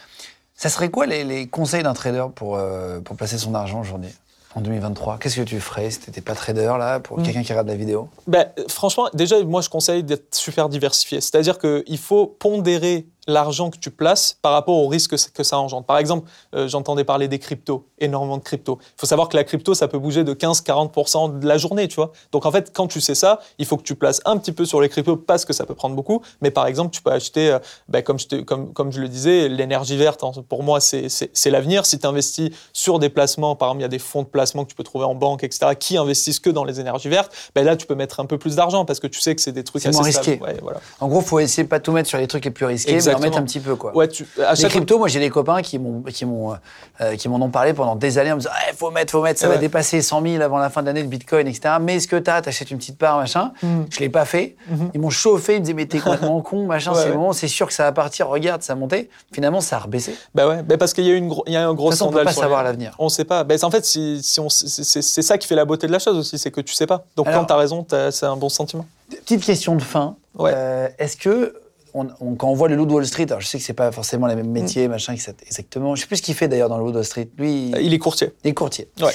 [0.55, 4.09] Ça serait quoi les, les conseils d'un trader pour, euh, pour placer son argent aujourd'hui?
[4.55, 7.23] En 2023 Qu'est-ce que tu ferais si t'étais pas trader là, pour Mm.
[7.23, 8.09] quelqu'un qui regarde la vidéo?
[8.27, 11.21] Ben, franchement, déjà, moi, je conseille d'être super diversifié.
[11.21, 15.85] C'est-à-dire qu'il faut pondérer l'argent que tu places par rapport au risque que ça engendre.
[15.85, 18.77] Par exemple, euh, j'entendais parler des cryptos, énormément de cryptos.
[18.81, 21.95] Il faut savoir que la crypto, ça peut bouger de 15-40% de la journée, tu
[21.95, 22.11] vois.
[22.31, 24.65] Donc en fait, quand tu sais ça, il faut que tu places un petit peu
[24.65, 26.21] sur les cryptos parce que ça peut prendre beaucoup.
[26.41, 29.07] Mais par exemple, tu peux acheter, euh, ben, comme, je te, comme, comme je le
[29.07, 31.09] disais, l'énergie verte, hein, pour moi, c'est
[31.45, 31.85] l'avenir.
[31.85, 34.63] Si tu investis sur des placements, par exemple, il y a des fonds de placement
[34.63, 37.65] que tu peux trouver en banque, etc., qui investissent que dans les énergies vertes, ben
[37.65, 39.63] là, tu peux mettre un peu plus d'argent parce que tu sais que c'est des
[39.63, 40.39] trucs assez risqués.
[40.61, 40.79] voilà.
[40.99, 42.99] En gros, il faut essayer de pas tout mettre sur les trucs les plus risqués,
[43.19, 43.75] en mettre un petit peu.
[43.75, 43.95] Quoi.
[43.95, 46.53] Ouais, tu, à les cryptos, moi j'ai des copains qui m'ont qui m'ont
[47.01, 49.21] euh, qui m'en ont parlé pendant des années en me disant il faut mettre, faut
[49.21, 51.75] mettre, ça va dépasser 100 000 avant la fin de l'année le Bitcoin, etc.
[51.82, 53.51] Mais est-ce que t'as, t'achètes une petite part, machin?
[53.63, 53.82] Mm.
[53.89, 54.55] Je l'ai pas fait.
[54.71, 54.89] Mm-hmm.
[54.93, 56.93] Ils m'ont chauffé, ils me disaient mais t'es complètement con, machin.
[56.95, 58.27] c'est bon, c'est sûr que ça va partir.
[58.27, 59.10] Regarde, ça a monté.
[59.34, 60.15] Finalement, ça a rebaissé.
[60.36, 62.15] Bah ouais, bah parce qu'il y a une il y a un gros scandale.
[62.15, 62.95] On peut pas savoir l'avenir.
[62.99, 63.43] On sait pas.
[63.43, 66.17] Bah, en fait, si, si on, c'est, ça qui fait la beauté de la chose
[66.17, 67.05] aussi, c'est que tu sais pas.
[67.15, 68.86] Donc quand quand t'as raison, c'est un bon sentiment.
[69.10, 70.15] Petite question de fin.
[70.39, 71.55] Euh, est-ce que
[71.93, 73.91] on, quand on voit le loup de Wall Street, alors je sais que c'est pas
[73.91, 74.91] forcément les mêmes métiers, mm.
[74.91, 75.95] machin, exactement.
[75.95, 77.30] Je sais plus ce qu'il fait d'ailleurs dans le loup de Wall Street.
[77.38, 78.34] Lui, il est courtier.
[78.43, 78.89] Il est courtier.
[79.02, 79.12] Ouais.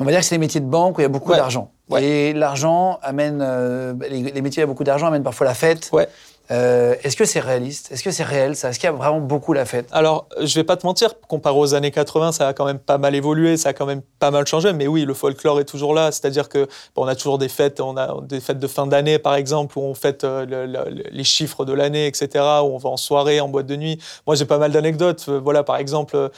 [0.00, 1.70] On va dire que c'est les métiers de banque où il y a beaucoup d'argent.
[1.98, 5.46] Et l'argent amène, euh, les, les, métiers où il y a beaucoup d'argent amènent parfois
[5.46, 5.90] la fête.
[5.92, 6.08] Ouais.
[6.50, 7.90] Euh, est-ce que c'est réaliste?
[7.90, 8.68] Est-ce que c'est réel ça?
[8.68, 9.88] Est-ce qu'il y a vraiment beaucoup la fête?
[9.92, 12.98] Alors, je vais pas te mentir, comparé aux années 80, ça a quand même pas
[12.98, 14.74] mal évolué, ça a quand même pas mal changé.
[14.74, 16.12] Mais oui, le folklore est toujours là.
[16.12, 19.34] C'est-à-dire que on a toujours des fêtes, on a des fêtes de fin d'année, par
[19.36, 22.44] exemple, où on fête euh, les chiffres de l'année, etc.
[22.62, 23.98] Où on va en soirée, en boîte de nuit.
[24.26, 25.24] Moi, j'ai pas mal d'anecdotes.
[25.28, 26.30] Euh, voilà, par exemple,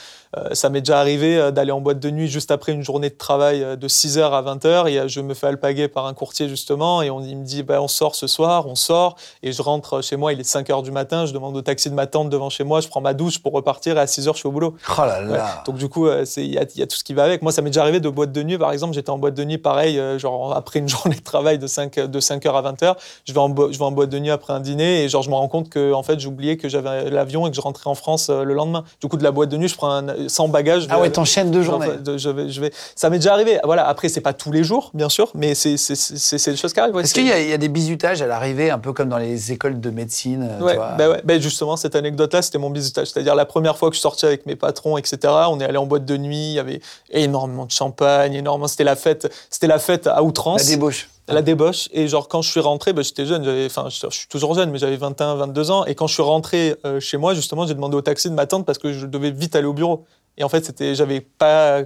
[0.53, 3.77] ça m'est déjà arrivé d'aller en boîte de nuit juste après une journée de travail
[3.77, 4.87] de 6h à 20h.
[4.87, 7.81] Et je me fais alpaguer par un courtier justement, et on, il me dit, bah,
[7.81, 10.83] on sort ce soir, on sort, et je rentre chez moi, il est 5 h
[10.83, 13.13] du matin, je demande au taxi de ma tante devant chez moi, je prends ma
[13.13, 14.75] douche pour repartir et à 6 h je suis au boulot.
[14.89, 15.63] Oh là là.
[15.65, 17.41] Donc du coup, euh, il y, a tout ce qui va avec.
[17.41, 19.43] Moi, ça m'est déjà arrivé de boîte de nuit, par exemple, j'étais en boîte de
[19.43, 22.61] nuit pareil, euh, genre après une journée de travail de 5, de 5 h à
[22.61, 25.09] 20 h, je vais, en je vais en boîte de nuit après un dîner et
[25.09, 27.61] genre je me rends compte que en fait oublié que j'avais l'avion et que je
[27.61, 28.83] rentrais en France euh, le lendemain.
[29.01, 30.87] Du coup, de la boîte de nuit, je prends un, sans bagage.
[30.89, 31.87] Ah ouais, t'enchaînes deux journées.
[32.05, 33.59] Je vais, je vais, ça m'est déjà arrivé.
[33.63, 36.97] Voilà, après c'est pas tous les jours, bien sûr, mais c'est des choses qui arrivent.
[36.97, 39.79] Est-ce qu'il y, y, a des bizutages à l'arrivée, un peu comme dans les écoles
[39.79, 43.07] de médecine ouais, bah ouais, bah justement, cette anecdote-là, c'était mon bisutage.
[43.07, 45.85] C'est-à-dire la première fois que je sortais avec mes patrons, etc., on est allé en
[45.85, 48.67] boîte de nuit, il y avait énormément de champagne, énormément.
[48.67, 50.63] C'était la fête, c'était la fête à outrance.
[50.63, 51.09] La débauche.
[51.27, 51.89] La débauche.
[51.91, 54.77] Et genre, quand je suis rentré, bah, j'étais jeune, enfin, je, suis toujours jeune, mais
[54.77, 55.85] j'avais 21, 22 ans.
[55.85, 58.65] Et quand je suis rentré euh, chez moi, justement, j'ai demandé au taxi de m'attendre
[58.65, 60.05] parce que je devais vite aller au bureau.
[60.37, 61.81] Et en fait, c'était, j'avais pas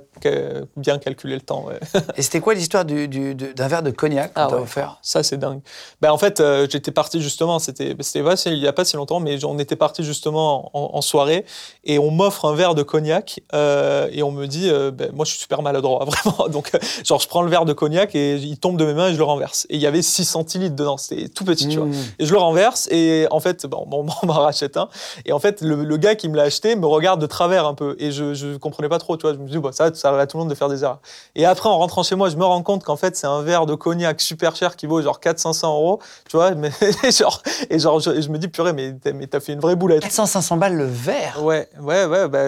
[0.76, 1.68] bien calculé le temps.
[2.18, 5.00] Et c'était quoi l'histoire du, d'un verre de cognac qu'on ah, offert?
[5.02, 5.62] Ça, c'est dingue.
[6.02, 9.22] Ben, en fait, euh, j'étais parti justement, c'était, c'était il y a pas si longtemps,
[9.22, 11.46] mais on était parti justement en, soirée
[11.84, 15.24] et on m'offre un verre de cognac euh, et on me dit, euh, ben, moi,
[15.24, 16.50] je suis super maladroit, vraiment.
[16.50, 16.72] Donc,
[17.06, 19.18] genre, je prends le verre de cognac et il tombe de mes mains et je
[19.18, 19.66] le renverse.
[19.70, 21.88] Et il y avait 6 centilitres dedans, c'était tout petit, tu vois.
[21.88, 21.94] Mmh.
[22.20, 24.90] Et je le renverse et en fait, bon, on m'en rachète un.
[25.26, 27.96] Et en fait, le, gars qui me l'a acheté me regarde de travers un peu
[28.00, 29.34] et je je comprenais pas trop, tu vois.
[29.34, 31.00] Je me dis, bah, ça, ça arrive à tout le monde de faire des erreurs.
[31.36, 33.66] Et après, en rentrant chez moi, je me rends compte qu'en fait, c'est un verre
[33.66, 36.00] de cognac super cher qui vaut genre 400-500 euros,
[36.30, 36.52] tu vois.
[36.52, 36.72] Mais,
[37.12, 40.06] genre, et genre, je, me dis, purée, mais, mais t'as fait une vraie boulette.
[40.06, 41.44] 400-500 balles le verre?
[41.44, 42.48] Ouais, ouais, ouais, bah,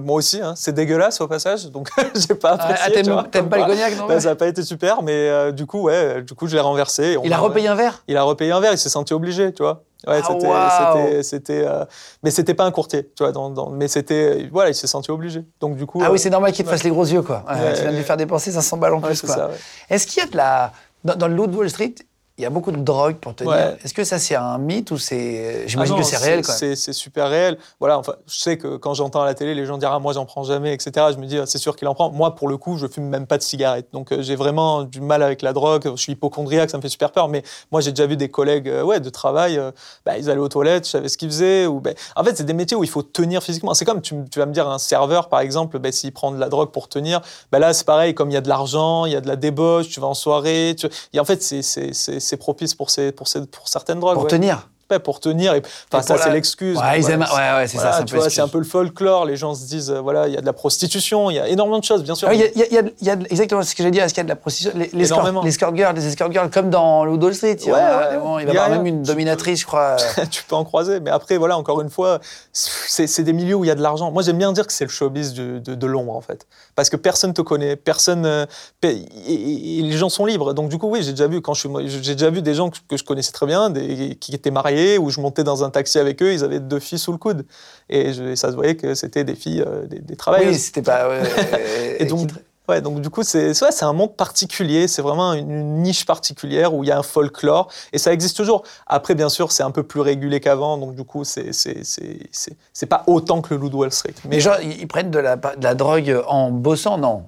[0.00, 0.54] moi aussi, hein.
[0.56, 3.12] c'est dégueulasse au passage, donc j'ai pas ah, apprécié.
[3.12, 4.06] Ah, t'aimes pas, le cognac, non?
[4.06, 6.60] bah, Ça a pas été super, mais euh, du coup, ouais, du coup, je l'ai
[6.60, 7.16] renversé.
[7.22, 8.02] il a repayé un verre?
[8.08, 9.82] Il a repayé un verre, il s'est senti obligé, tu vois.
[10.06, 11.84] Ouais, ah, c'était, c'était, euh,
[12.22, 13.32] mais c'était pas un courtier, tu vois.
[13.32, 15.44] Dans, dans, mais c'était, voilà, il s'est senti obligé.
[15.60, 16.00] Donc du coup.
[16.02, 17.44] Ah oui, c'est normal qu'il te fasse les gros yeux, quoi.
[17.48, 19.50] tu viens de lui faire dépenser 500 balles en plus, quoi.
[19.88, 20.72] Est-ce qu'il y a de la,
[21.04, 21.94] dans, dans le Loot Wall Street,
[22.40, 23.76] il y a beaucoup de drogue pour te dire.
[23.84, 26.74] Est-ce que ça c'est un mythe ou c'est j'imagine ah que c'est réel quand même.
[26.74, 27.58] C'est super réel.
[27.78, 30.14] Voilà, enfin, je sais que quand j'entends à la télé les gens dire ah moi
[30.14, 31.08] j'en prends jamais etc.
[31.12, 32.10] Je me dis ah, c'est sûr qu'il en prend.
[32.10, 35.02] Moi pour le coup je fume même pas de cigarettes donc euh, j'ai vraiment du
[35.02, 35.82] mal avec la drogue.
[35.94, 37.28] Je suis hypochondriaque ça me fait super peur.
[37.28, 39.70] Mais moi j'ai déjà vu des collègues euh, ouais de travail euh,
[40.06, 42.44] bah, ils allaient aux toilettes je savais ce qu'ils faisaient ou ben en fait c'est
[42.44, 43.74] des métiers où il faut tenir physiquement.
[43.74, 46.48] C'est comme tu, vas me dire un serveur par exemple ben, s'il prend de la
[46.48, 47.20] drogue pour tenir
[47.52, 49.88] là c'est pareil comme il y a de l'argent il y a de la débauche
[49.90, 50.88] tu vas en soirée tu...
[51.12, 54.18] et en fait c'est propice pour ces pour, pour certaines drogues.
[54.18, 55.54] Pour tenir pour tenir.
[55.54, 56.78] Et, enfin, ça, c'est l'excuse.
[56.78, 57.20] Ouais, ils aiment...
[57.20, 58.00] ouais, ouais c'est ça.
[58.28, 59.24] C'est un peu le folklore.
[59.24, 61.48] Les gens se disent, euh, voilà, il y a de la prostitution, il y a
[61.48, 62.28] énormément de choses, bien sûr.
[62.30, 63.98] Ah il y, a, y, a, exactement ce que j'ai dit.
[63.98, 64.78] Est-ce qu'il y a de la prostitution?
[64.78, 67.56] Les, les, escort, les escort girls, les escort girls, comme dans Wall Street.
[67.60, 69.96] Il, y a, il va y avoir même une dominatrice, je crois.
[70.30, 71.00] tu peux en croiser.
[71.00, 72.20] Mais après, voilà, encore une fois,
[72.52, 74.10] c'est des milieux où il y a de l'argent.
[74.10, 76.46] Moi, j'aime bien dire que c'est le showbiz de, de, l'ombre, en fait.
[76.74, 78.26] Parce que personne te connaît, personne.
[78.26, 78.46] Euh,
[78.82, 80.54] et, les gens sont libres.
[80.54, 82.96] Donc, du coup, oui, j'ai déjà vu, quand je j'ai déjà vu des gens que
[82.96, 86.22] je connaissais très bien, des, qui étaient mariés, où je montais dans un taxi avec
[86.22, 87.44] eux, ils avaient deux filles sous le coude.
[87.88, 90.54] Et, ça se voyait que c'était des filles, euh, des, des travailleuses.
[90.54, 91.08] Oui, c'était pas.
[91.98, 92.30] et donc,
[92.70, 96.84] Ouais, donc du coup, c'est c'est un monde particulier, c'est vraiment une, niche particulière où
[96.84, 98.62] il y a un folklore, et ça existe toujours.
[98.86, 103.40] Après, bien sûr, c'est un peu plus régulé qu'avant, donc du coup, c'est pas autant
[103.40, 104.14] que le Loup de Wall Street.
[104.28, 107.24] Mais genre, ils prennent de la, de la drogue en bossant, non?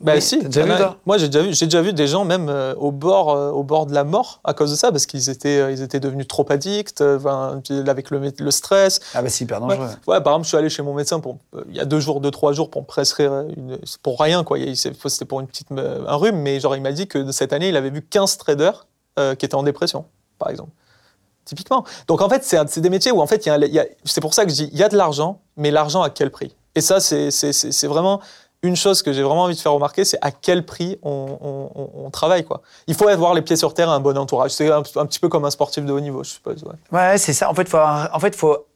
[0.00, 0.72] Bah si, déjà vu,
[1.06, 3.86] moi j'ai déjà, vu, déjà vu des gens même euh, au, bord, euh, au bord
[3.86, 6.46] de la mort à cause de ça, parce qu'ils étaient, euh, ils étaient devenus trop
[6.50, 8.98] addicts, avec le, le, stress.
[9.14, 9.86] Ah bah c'est hyper dangereux.
[10.08, 10.20] Ouais.
[10.20, 12.32] par exemple, je suis allé chez mon médecin pour, il y a deux jours, deux,
[12.32, 14.58] trois jours pour me prescrire, une, pour rien, quoi.
[14.74, 17.76] C'était pour une petite, un rhume, mais genre il m'a dit que cette année, il
[17.76, 20.06] avait vu 15 traders qui étaient en dépression,
[20.38, 20.70] par exemple.
[21.44, 21.84] Typiquement.
[22.08, 23.48] Donc en fait, c'est des métiers où en fait,
[24.04, 26.30] c'est pour ça que je dis, il y a de l'argent, mais l'argent à quel
[26.30, 26.54] prix?
[26.74, 28.20] Et ça, c'est vraiment
[28.64, 32.44] une chose que j'ai vraiment envie de faire remarquer, c'est à quel prix on, travaille.
[32.44, 32.62] Quoi.
[32.86, 34.52] Il faut avoir les pieds sur terre et un bon entourage.
[34.52, 36.64] C'est un, petit peu comme un sportif de haut niveau, je suppose.
[36.64, 37.50] Ouais, ouais c'est ça.
[37.50, 38.66] En fait, il faut, en fait, faut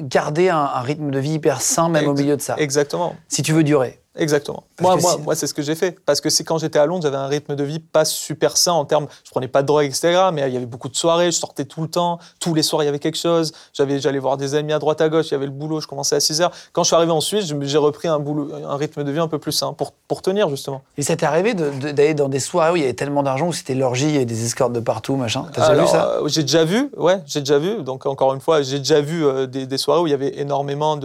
[0.00, 2.56] garder un, rythme de vie hyper sain, même au milieu de ça.
[2.56, 3.14] Exactement.
[3.28, 4.00] Si tu veux durer.
[4.16, 4.64] Exactement.
[4.80, 5.96] moi, moi, moi c'est ce que j'ai fait.
[6.04, 8.72] Parce que c'est quand j'étais à Londres, j'avais un rythme de vie pas super sain
[8.72, 9.06] en termes.
[9.24, 10.28] Je prenais pas de drogue, etc.
[10.32, 12.18] Mais il y avait beaucoup de soirées, je sortais tout le temps.
[12.40, 13.52] Tous les soirs, il y avait quelque chose.
[13.72, 15.86] J'avais, j'allais voir des amis à droite à gauche, il y avait le boulot, je
[15.86, 16.50] commençais à 6 heures.
[16.72, 19.28] Quand je suis arrivé en Suisse, j'ai repris un, boulot, un rythme de vie un
[19.28, 20.82] peu plus sain pour, pour tenir, justement.
[20.96, 23.52] Et ça t'est arrivé d'aller dans des soirées où il y avait tellement d'argent, où
[23.52, 25.46] c'était l'orgie et des escortes de partout, machin?
[25.52, 26.08] T'as déjà vu ça?
[26.08, 27.82] euh, J'ai déjà vu, ouais, j'ai déjà vu.
[27.82, 30.38] Donc, encore une fois, j'ai déjà vu euh, des, des, soirées où il y avait
[30.38, 30.98] énormément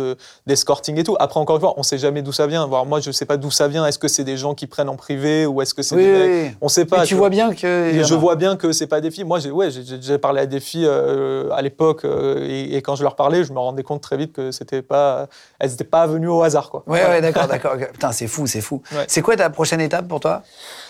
[0.47, 1.15] d'escorting et tout.
[1.19, 2.65] Après, encore une fois, on sait jamais d'où ça vient.
[2.67, 4.89] Voir, moi, je sais pas d'où ça vient est-ce que c'est des gens qui prennent
[4.89, 6.57] en privé ou est-ce que c'est des mecs?
[6.61, 7.05] On sait pas.
[7.05, 7.91] tu, vois bien que.
[8.03, 9.23] je vois bien que c'est pas des filles.
[9.23, 13.03] Moi, j'ai ouais, j'ai parlé à des filles euh, à l'époque euh, et, quand je
[13.03, 15.27] leur parlais, je me rendais compte très vite que c'était pas,
[15.59, 16.83] elles n'étaient pas venues au hasard, quoi.
[16.87, 17.75] Ouais, ouais, d'accord, d'accord.
[17.91, 18.81] Putain, c'est fou, c'est fou.
[19.07, 20.43] C'est quoi ta prochaine étape pour toi?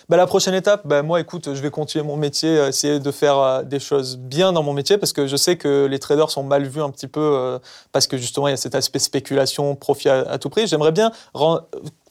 [0.10, 3.12] Bah, la prochaine étape, bah, moi, écoute, je vais continuer mon métier, euh, essayer de
[3.12, 6.43] faire des choses bien dans mon métier, parce que je sais que les traders sont
[6.43, 7.60] mal vus un petit peu,
[7.91, 10.67] parce que justement, il y a cet aspect spéculation, profit à, à tout prix.
[10.67, 11.12] J'aimerais bien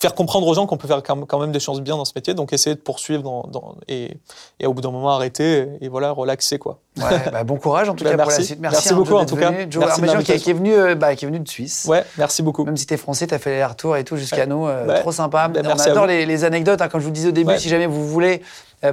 [0.00, 2.32] faire comprendre aux gens qu'on peut faire quand même des choses bien dans ce métier,
[2.32, 4.16] donc essayer de poursuivre dans, et,
[4.58, 6.78] et, au bout d'un moment arrêter et voilà relaxer quoi.
[6.96, 8.30] Ouais, bah, bon courage en tout bah, cas merci.
[8.32, 8.60] pour la suite.
[8.60, 9.52] Merci, merci beaucoup en tout cas.
[9.68, 11.86] Joe merci qui, qui, est venu, euh, bah, qui est venu de Suisse.
[11.86, 12.64] Ouais, merci beaucoup.
[12.64, 15.00] Même si tu es français, tu as fait les retours et tout jusqu'à nous, euh,
[15.00, 15.50] trop sympa.
[15.54, 18.08] On adore les, les, anecdotes, hein, comme je vous disais au début, si jamais vous
[18.08, 18.42] voulez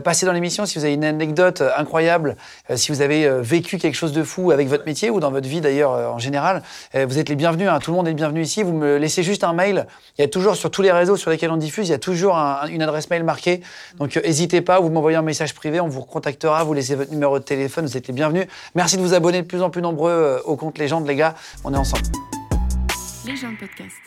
[0.04, 2.36] passer dans l'émission, si vous avez une anecdote incroyable,
[2.76, 5.62] si vous avez vécu quelque chose de fou avec votre métier ou dans votre vie
[5.62, 6.62] d'ailleurs en général,
[6.93, 7.69] vous êtes les bienvenus.
[7.69, 8.63] Hein, tout le monde est bienvenu ici.
[8.63, 9.88] Vous me laissez juste un mail.
[10.17, 12.00] Il y a toujours sur tous les réseaux sur lesquels on diffuse il y a
[12.00, 13.62] toujours une adresse mail marquée.
[13.97, 17.12] Donc, euh, n'hésitez pas, vous m'envoyez un message privé, on vous recontactera, vous laissez votre
[17.12, 18.47] numéro de téléphone, vous êtes les bienvenus.
[18.76, 21.36] Merci de vous abonner de plus en plus nombreux euh, au compte Légende, les gars.
[21.63, 22.04] On est ensemble.
[23.26, 24.07] Légende Podcast.